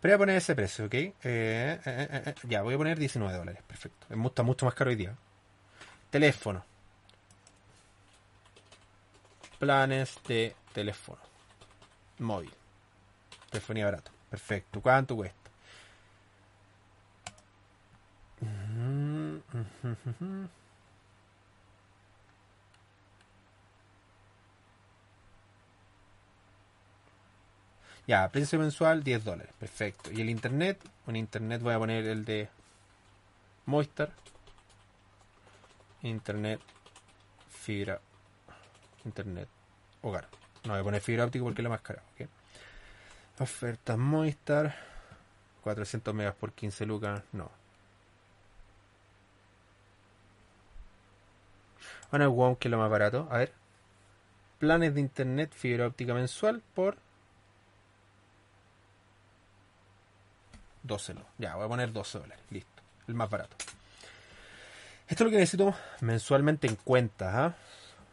[0.00, 0.94] Pero voy a poner ese precio, ¿ok?
[0.94, 4.06] Eh, eh, eh, ya, voy a poner 19 dólares, perfecto.
[4.26, 5.14] Está mucho más caro hoy día.
[6.10, 6.64] Teléfono.
[9.58, 11.20] Planes de teléfono.
[12.18, 12.52] Móvil.
[13.50, 14.10] Telefonía barato.
[14.30, 14.80] Perfecto.
[14.80, 15.50] ¿Cuánto cuesta?
[28.06, 29.52] Ya, precio mensual 10 dólares.
[29.58, 30.12] Perfecto.
[30.12, 32.48] Y el internet, un internet voy a poner el de
[33.66, 34.12] Moistar.
[36.02, 36.60] Internet,
[37.48, 38.00] fibra,
[39.04, 39.48] internet,
[40.02, 40.28] hogar.
[40.64, 42.02] No voy a poner fibra óptica porque es la más cara.
[42.14, 42.28] ¿okay?
[43.40, 44.76] Ofertas Moistar.
[45.62, 47.22] 400 megas por 15 lucas.
[47.32, 47.50] No.
[52.12, 53.26] Bueno, wow, que es lo más barato.
[53.32, 53.52] A ver.
[54.60, 56.98] Planes de internet, fibra óptica mensual por
[60.86, 62.44] 12 Ya, voy a poner 12 dólares.
[62.50, 62.82] Listo.
[63.08, 63.56] El más barato.
[65.08, 67.56] Esto es lo que necesito mensualmente en cuenta.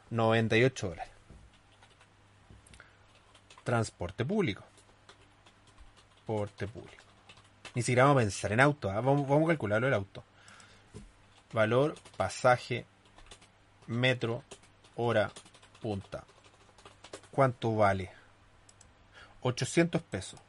[0.10, 0.90] 98 ¿ah?
[0.90, 1.14] dólares.
[3.64, 4.64] Transporte público.
[6.26, 7.04] Transporte público.
[7.76, 8.90] Ni siquiera vamos a pensar en auto.
[8.90, 9.02] ¿ah?
[9.02, 10.24] Vamos, vamos a calcularlo el auto.
[11.52, 12.86] Valor, pasaje,
[13.88, 14.44] metro,
[14.96, 15.32] hora,
[15.82, 16.24] punta.
[17.32, 18.12] ¿Cuánto vale?
[19.42, 20.40] 800 pesos.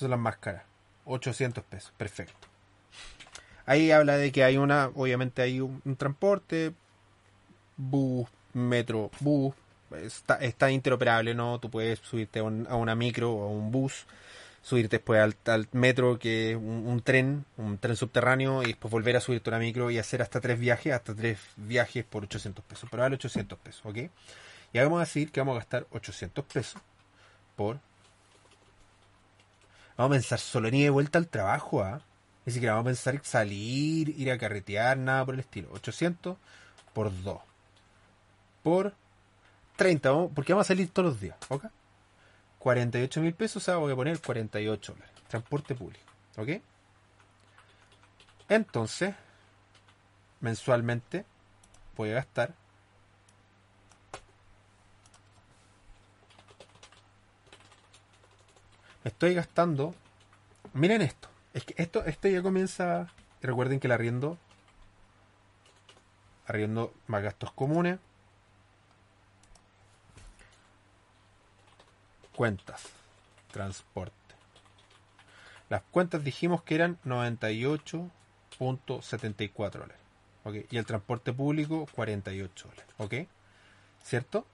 [0.00, 0.64] Son las más caras.
[1.04, 2.48] 800 pesos, perfecto.
[3.66, 6.72] Ahí habla de que hay una, obviamente hay un, transporte,
[7.76, 9.54] bus, metro, bus,
[9.92, 11.60] está, está, interoperable, ¿no?
[11.60, 14.06] Tú puedes subirte a, una micro o a un bus,
[14.62, 19.20] subirte después al, metro, que es un, tren, un tren subterráneo, y después volver a
[19.20, 22.88] subirte a una micro y hacer hasta tres viajes, hasta tres viajes por 800 pesos.
[22.90, 23.98] Pero vale 800 pesos, ¿ok?
[24.72, 26.82] Y vamos a decir que vamos a gastar 800 pesos
[27.56, 27.78] por
[30.00, 32.00] Vamos a pensar solo ni de vuelta al trabajo, ¿ah?
[32.46, 35.68] Ni siquiera vamos a pensar salir, ir a carretear, nada por el estilo.
[35.72, 36.38] 800
[36.94, 37.38] por 2.
[38.62, 38.94] Por
[39.76, 41.66] 30, porque vamos a salir todos los días, ¿ok?
[42.60, 45.14] 48 mil pesos, o sea, voy a poner 48 dólares.
[45.28, 46.06] Transporte público,
[46.38, 46.48] ¿ok?
[48.48, 49.14] Entonces,
[50.40, 51.26] mensualmente
[51.94, 52.54] voy a gastar
[59.04, 59.94] estoy gastando.
[60.72, 61.28] Miren esto.
[61.54, 63.08] Es que esto, esto ya comienza.
[63.42, 64.38] Recuerden que el arriendo.
[66.46, 67.98] Arriendo más gastos comunes.
[72.34, 72.88] Cuentas.
[73.50, 74.14] Transporte.
[75.68, 79.98] Las cuentas dijimos que eran 98.74 dólares.
[80.70, 82.94] Y el transporte público 48 dólares.
[82.98, 83.14] ¿Ok?
[84.02, 84.46] ¿Cierto?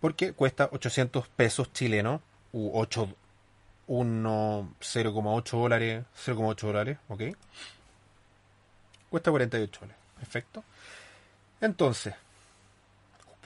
[0.00, 2.20] Porque cuesta 800 pesos chilenos
[2.56, 3.08] 8,
[3.86, 7.22] 0,8 dólares, 0,8 dólares, ok.
[9.10, 10.64] Cuesta 48 dólares, perfecto.
[11.60, 12.14] Entonces,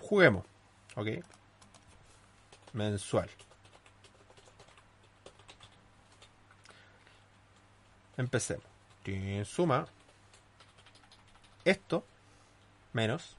[0.01, 0.45] juguemos,
[0.95, 1.09] ok.
[2.73, 3.29] Mensual.
[8.17, 8.65] Empecemos.
[9.45, 9.89] Suma
[11.65, 12.05] esto
[12.93, 13.37] menos.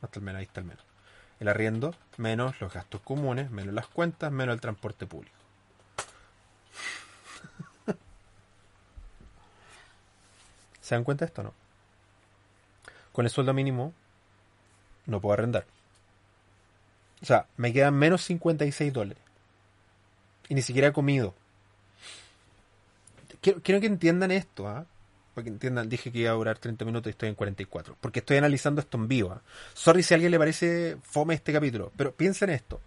[0.00, 0.85] Hasta el menos, ahí está el menos
[1.40, 5.36] el arriendo, menos los gastos comunes, menos las cuentas, menos el transporte público.
[10.80, 11.52] ¿Se dan cuenta de esto o no?
[13.12, 13.92] Con el sueldo mínimo
[15.06, 15.66] no puedo arrendar.
[17.22, 19.22] O sea, me quedan menos 56 dólares.
[20.48, 21.34] Y ni siquiera he comido.
[23.40, 24.86] Quiero, quiero que entiendan esto, ¿ah?
[25.36, 27.98] Para que entiendan, dije que iba a durar 30 minutos y estoy en 44.
[28.00, 29.32] Porque estoy analizando esto en vivo.
[29.32, 29.42] ¿ah?
[29.74, 31.92] Sorry si a alguien le parece fome este capítulo.
[31.94, 32.80] Pero piensen esto.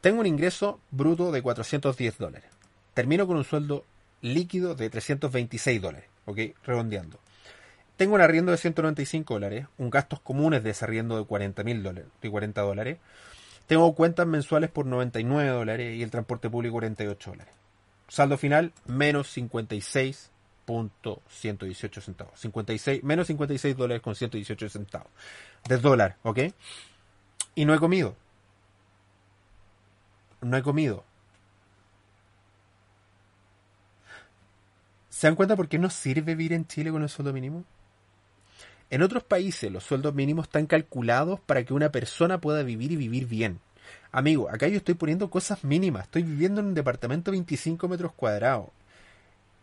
[0.00, 2.50] Tengo un ingreso bruto de 410 dólares.
[2.94, 3.84] Termino con un sueldo
[4.22, 6.08] líquido de 326 dólares.
[6.24, 6.38] ¿Ok?
[6.64, 7.20] Redondeando.
[7.96, 11.80] Tengo un arriendo de 195 dólares, un gastos comunes de ese arriendo de 40 mil
[11.84, 12.98] dólares, de 40 dólares.
[13.68, 17.54] Tengo cuentas mensuales por 99 dólares y el transporte público 48 dólares.
[18.08, 19.28] Saldo final, menos
[20.66, 22.40] 56.118 centavos.
[22.40, 25.08] 56, menos 56 dólares con 118 centavos.
[25.68, 26.40] De dólar, ¿ok?
[27.54, 28.16] Y no he comido.
[30.40, 31.04] No he comido.
[35.08, 37.64] ¿Se dan cuenta por qué no sirve vivir en Chile con el sueldo mínimo?
[38.90, 42.96] En otros países los sueldos mínimos están calculados para que una persona pueda vivir y
[42.96, 43.60] vivir bien.
[44.12, 46.04] Amigo, acá yo estoy poniendo cosas mínimas.
[46.04, 48.68] Estoy viviendo en un departamento de 25 metros cuadrados.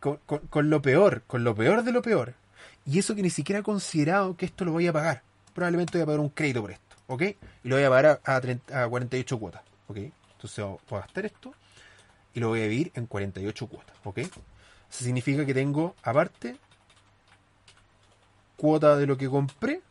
[0.01, 2.33] Con, lo peor, con lo peor de lo peor.
[2.85, 5.21] Y eso que ni siquiera he considerado que esto lo voy a pagar.
[5.53, 7.21] Probablemente voy a pagar un crédito por esto, ¿ok?
[7.63, 9.97] Y lo voy a pagar a, a 48 cuotas, ¿ok?
[9.97, 11.53] Entonces voy a gastar esto
[12.33, 14.17] y lo voy a vivir en 48 cuotas, ¿ok?
[14.17, 14.31] Eso
[14.89, 16.57] significa que tengo, aparte,
[18.57, 19.81] cuota de lo que compré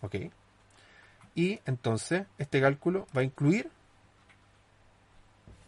[0.00, 0.16] Ok.
[1.34, 3.70] Y entonces este cálculo va a incluir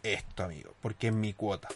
[0.03, 1.69] esto, amigo, porque es mi cuota,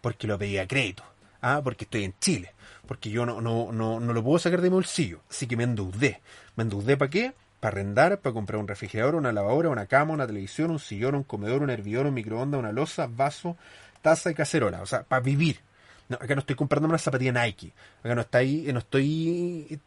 [0.00, 1.02] porque lo pedí a crédito,
[1.40, 2.52] ah, porque estoy en Chile,
[2.86, 5.64] porque yo no, no, no, no lo puedo sacar de mi bolsillo, así que me
[5.64, 6.20] endeudé.
[6.56, 7.34] ¿Me endeudé para qué?
[7.60, 11.24] para arrendar, para comprar un refrigerador, una lavadora, una cama, una televisión, un sillón, un
[11.24, 13.56] comedor, un hervidor, un microondas, una losa, vaso,
[14.00, 14.82] taza y cacerola.
[14.82, 15.60] O sea, para vivir.
[16.08, 17.72] No, acá no estoy comprando una zapatilla Nike.
[18.02, 19.78] Acá no, está ahí, no estoy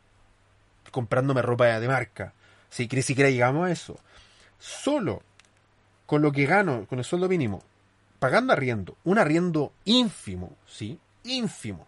[0.91, 2.33] comprándome ropa de marca.
[2.75, 3.99] Que ni siquiera llegamos a eso.
[4.59, 5.21] Solo
[6.05, 7.63] con lo que gano, con el sueldo mínimo,
[8.19, 10.99] pagando arriendo, un arriendo ínfimo, ¿sí?
[11.23, 11.87] Ínfimo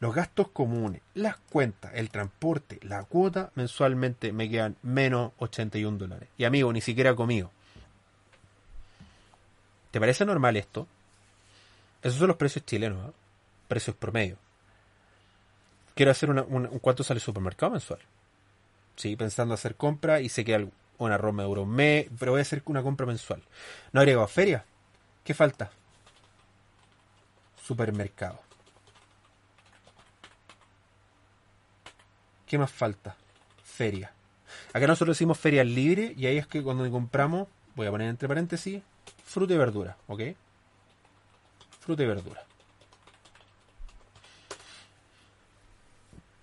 [0.00, 6.28] los gastos comunes, las cuentas, el transporte, la cuota, mensualmente me quedan menos 81 dólares.
[6.36, 7.50] Y amigo, ni siquiera comido.
[9.90, 10.86] ¿Te parece normal esto?
[12.02, 13.12] Esos son los precios chilenos, ¿eh?
[13.66, 14.36] precios promedio.
[15.94, 17.98] Quiero hacer una, un cuánto sale el supermercado mensual.
[18.98, 20.68] Sí, pensando hacer compra y sé que
[20.98, 23.40] un arroz me dura un mes, pero voy a hacer una compra mensual.
[23.92, 24.64] No agrego feria.
[25.22, 25.70] ¿Qué falta?
[27.62, 28.40] Supermercado.
[32.44, 33.14] ¿Qué más falta?
[33.62, 34.10] Feria.
[34.72, 37.46] Acá nosotros decimos ferias libres y ahí es que cuando compramos,
[37.76, 38.82] voy a poner entre paréntesis,
[39.24, 40.22] fruta y verdura, ¿ok?
[41.78, 42.47] Fruta y verdura.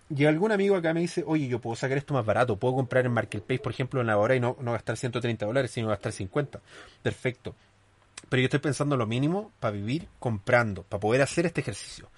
[0.09, 3.05] Y algún amigo acá me dice, oye, yo puedo sacar esto más barato, puedo comprar
[3.05, 6.11] en Marketplace, por ejemplo, en la hora y no, no gastar 130 dólares, sino gastar
[6.11, 6.59] 50.
[7.01, 7.55] Perfecto.
[8.29, 12.09] Pero yo estoy pensando lo mínimo para vivir comprando, para poder hacer este ejercicio.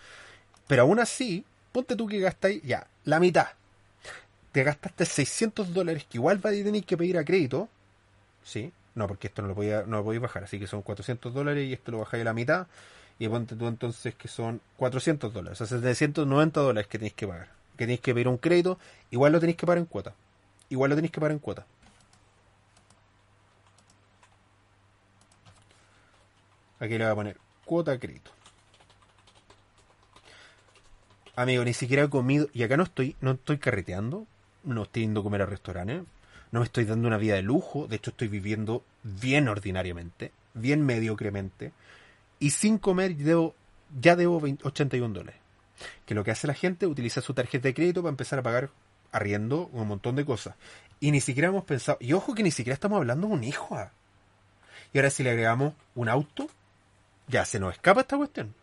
[0.67, 3.47] Pero aún así, ponte tú que gastáis ya la mitad,
[4.51, 7.69] te gastaste 600 dólares, que igual va a tener que pedir a crédito,
[8.43, 8.71] ¿sí?
[8.95, 11.67] No, porque esto no lo podía, no lo podéis bajar, así que son 400 dólares
[11.67, 12.67] y esto lo bajáis a la mitad,
[13.19, 17.27] y ponte tú entonces que son 400 dólares, o sea, 790 dólares que tenéis que
[17.27, 18.79] pagar, que tenéis que pedir un crédito,
[19.11, 20.13] igual lo tenéis que pagar en cuota,
[20.69, 21.65] igual lo tenéis que pagar en cuota.
[26.79, 28.31] Aquí le voy a poner cuota crédito.
[31.35, 32.49] Amigo, ni siquiera he comido.
[32.53, 34.27] Y acá no estoy, no estoy carreteando
[34.67, 36.03] no estoy yendo a comer a restaurantes,
[36.51, 40.85] no me estoy dando una vida de lujo, de hecho estoy viviendo bien ordinariamente, bien
[40.85, 41.71] mediocremente,
[42.39, 43.55] y sin comer debo,
[43.99, 45.39] ya debo 81 dólares.
[46.05, 48.69] Que lo que hace la gente utiliza su tarjeta de crédito para empezar a pagar
[49.11, 50.55] arriendo un montón de cosas.
[50.99, 53.75] Y ni siquiera hemos pensado, y ojo que ni siquiera estamos hablando de un hijo.
[53.75, 53.91] ¿ah?
[54.93, 56.49] Y ahora si le agregamos un auto,
[57.27, 58.53] ya se nos escapa esta cuestión.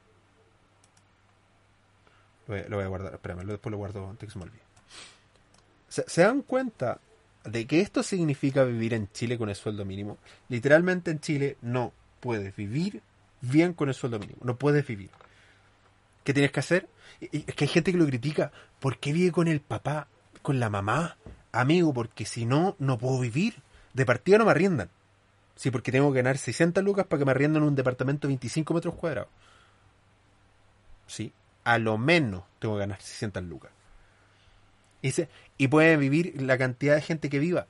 [2.46, 4.62] Lo voy, a guardar, espérame, después lo guardo antes que se me olvide.
[5.88, 7.00] ¿Se, dan cuenta
[7.44, 10.18] de que esto significa vivir en Chile con el sueldo mínimo?
[10.48, 13.00] Literalmente en Chile no puedes vivir
[13.40, 14.40] bien con el sueldo mínimo.
[14.42, 15.10] No puedes vivir.
[16.24, 16.88] ¿Qué tienes que hacer?
[17.20, 18.50] Es que hay gente que lo critica.
[18.80, 20.08] ¿Por qué vive con el papá,
[20.42, 21.16] con la mamá?
[21.52, 23.62] Amigo, porque si no, no puedo vivir.
[23.92, 24.90] De partida no me arriendan.
[25.54, 28.74] Sí, porque tengo que ganar 60 lucas para que me arriendan un departamento de 25
[28.74, 29.28] metros cuadrados.
[31.06, 33.70] Sí, a lo menos tengo que ganar 600 lucas.
[35.02, 35.12] Y,
[35.58, 37.66] y puede vivir la cantidad de gente que viva.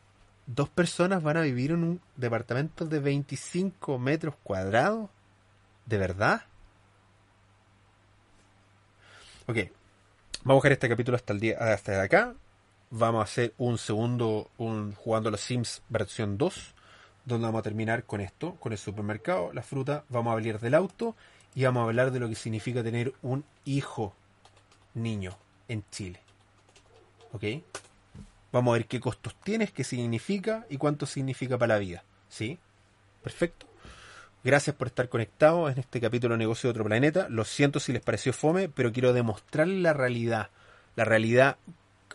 [0.47, 5.11] Dos personas van a vivir en un departamento de 25 metros cuadrados.
[5.87, 6.45] ¿De verdad?
[9.47, 9.59] Ok.
[10.45, 12.35] Vamos a dejar este capítulo hasta el día hasta acá.
[12.91, 16.75] Vamos a hacer un segundo, un jugando los Sims versión 2,
[17.27, 20.75] donde vamos a terminar con esto, con el supermercado, la fruta, vamos a hablar del
[20.75, 21.15] auto
[21.55, 24.15] y vamos a hablar de lo que significa tener un hijo
[24.95, 25.37] niño
[25.69, 26.21] en Chile.
[27.33, 27.45] ¿Ok?
[28.51, 32.03] Vamos a ver qué costos tienes, qué significa y cuánto significa para la vida.
[32.31, 32.59] ¿Sí?
[33.23, 33.67] Perfecto.
[34.45, 37.29] Gracias por estar conectados en este capítulo Negocio de otro planeta.
[37.31, 40.51] Lo siento si les pareció fome, pero quiero demostrarles la realidad.
[40.97, 41.57] La realidad.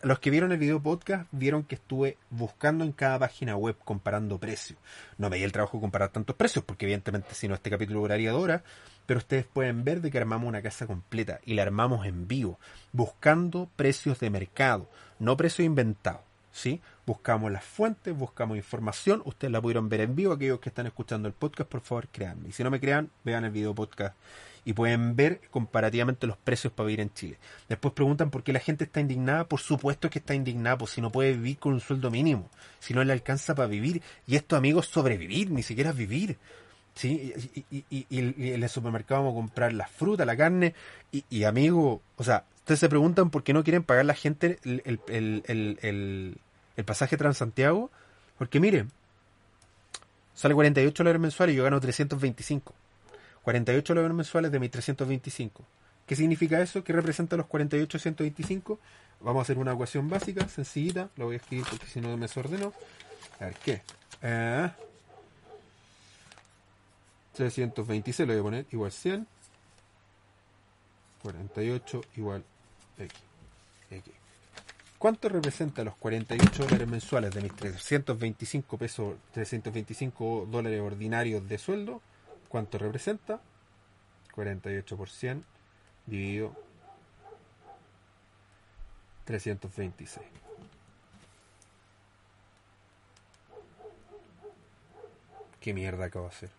[0.03, 4.37] Los que vieron el video podcast vieron que estuve buscando en cada página web comparando
[4.37, 4.77] precios.
[5.17, 8.01] No me di el trabajo de comparar tantos precios, porque evidentemente si no este capítulo
[8.01, 8.61] duraría dos
[9.07, 12.59] pero ustedes pueden ver de que armamos una casa completa y la armamos en vivo,
[12.91, 16.21] buscando precios de mercado, no precios inventados.
[16.51, 16.81] ¿sí?
[17.09, 21.27] Buscamos las fuentes, buscamos información, ustedes la pudieron ver en vivo, aquellos que están escuchando
[21.27, 22.49] el podcast, por favor, créanme.
[22.49, 24.15] Y si no me crean, vean el video podcast
[24.63, 27.39] y pueden ver comparativamente los precios para vivir en Chile.
[27.67, 31.01] Después preguntan por qué la gente está indignada, por supuesto que está indignada, pues si
[31.01, 32.47] no puede vivir con un sueldo mínimo,
[32.79, 36.37] si no le alcanza para vivir, y esto amigos, sobrevivir, ni siquiera vivir.
[36.93, 37.33] ¿sí?
[37.71, 40.75] Y, en el supermercado vamos a comprar la fruta, la carne,
[41.11, 44.59] y, y amigo, o sea, ustedes se preguntan por qué no quieren pagar la gente
[44.63, 45.41] el, el,
[45.81, 46.37] el
[46.85, 47.89] pasaje Transantiago,
[48.37, 48.91] porque miren,
[50.33, 52.73] sale 48 dólares mensuales y yo gano 325.
[53.43, 55.63] 48 dólares mensuales de mis 325.
[56.05, 56.83] ¿Qué significa eso?
[56.83, 58.79] ¿Qué representa los 48 125?
[59.21, 61.09] Vamos a hacer una ecuación básica, sencillita.
[61.17, 62.73] Lo voy a escribir porque si no me desordeno.
[63.39, 63.81] A ver, ¿qué?
[67.33, 69.27] 326 eh, lo voy a poner igual 100.
[71.21, 72.43] 48 igual.
[72.97, 73.28] X.
[74.99, 82.01] ¿Cuánto representa los 48 dólares mensuales de mis 325 pesos, 325 dólares ordinarios de sueldo?
[82.49, 83.39] ¿Cuánto representa?
[84.35, 85.45] 48 por 100
[86.05, 86.53] dividido
[89.23, 90.25] 326.
[95.61, 96.49] ¿Qué mierda acabo de hacer?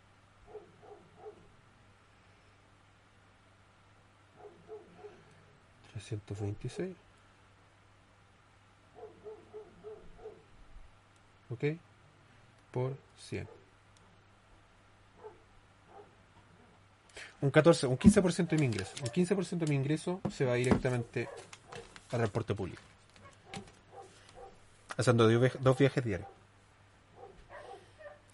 [5.93, 7.10] ¿326?
[11.51, 11.65] ¿Ok?
[12.71, 13.49] Por 100.
[17.43, 18.93] Un 14, un 15% de mi ingreso.
[19.03, 21.29] Un 15% de mi ingreso se va directamente
[22.09, 22.83] a transporte público.
[24.97, 26.29] Haciendo dos viajes diarios.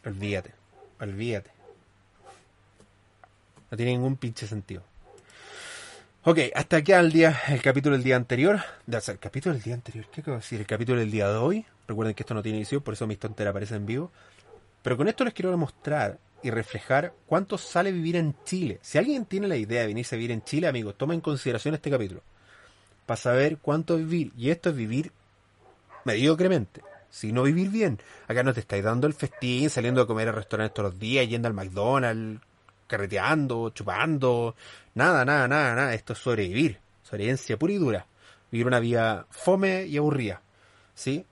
[0.04, 0.54] Olvídate,
[1.00, 1.50] olvídate.
[3.70, 4.82] No tiene ningún pinche sentido.
[6.28, 8.58] Ok, hasta aquí al día, el capítulo del día anterior.
[8.88, 10.58] El capítulo del día anterior, ¿qué acabo de decir?
[10.58, 11.64] El capítulo del día de hoy.
[11.86, 14.10] Recuerden que esto no tiene edición, por eso mis tonteras aparecen en vivo.
[14.82, 18.80] Pero con esto les quiero demostrar y reflejar cuánto sale vivir en Chile.
[18.82, 21.74] Si alguien tiene la idea de venirse a vivir en Chile, amigos, toma en consideración
[21.76, 22.22] este capítulo.
[23.06, 24.32] Para saber cuánto vivir.
[24.36, 25.12] Y esto es vivir
[26.02, 26.80] mediocremente.
[27.08, 28.00] Si no vivir bien.
[28.26, 31.28] Acá no te estáis dando el festín, saliendo a comer a restaurantes todos los días,
[31.28, 32.40] yendo al McDonald's,
[32.86, 34.54] carreteando, chupando,
[34.94, 35.94] nada, nada, nada, nada.
[35.94, 38.06] Esto es sobrevivir, sobrevivencia pura y dura.
[38.50, 40.40] Vivir una vida fome y aburrida,
[40.94, 41.26] ¿sí?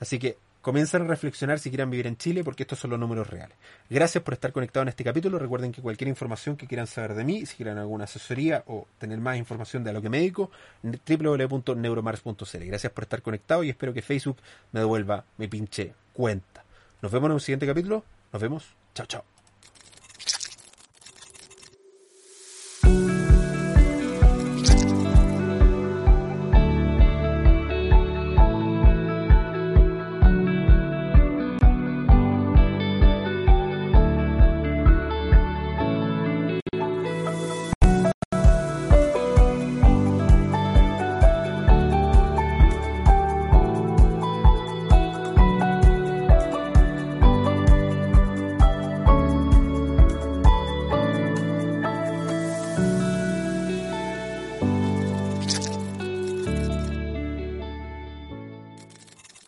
[0.00, 3.28] Así que comiencen a reflexionar si quieren vivir en Chile porque estos son los números
[3.28, 3.56] reales.
[3.88, 5.38] Gracias por estar conectados en este capítulo.
[5.38, 9.18] Recuerden que cualquier información que quieran saber de mí, si quieren alguna asesoría o tener
[9.18, 10.50] más información de lo que me dedico,
[10.82, 12.64] www.neuromars.cl.
[12.64, 14.36] Gracias por estar conectados y espero que Facebook
[14.72, 16.64] me devuelva mi pinche cuenta.
[17.00, 18.04] Nos vemos en un siguiente capítulo.
[18.32, 18.64] Nos vemos.
[18.94, 19.37] Chao, chao.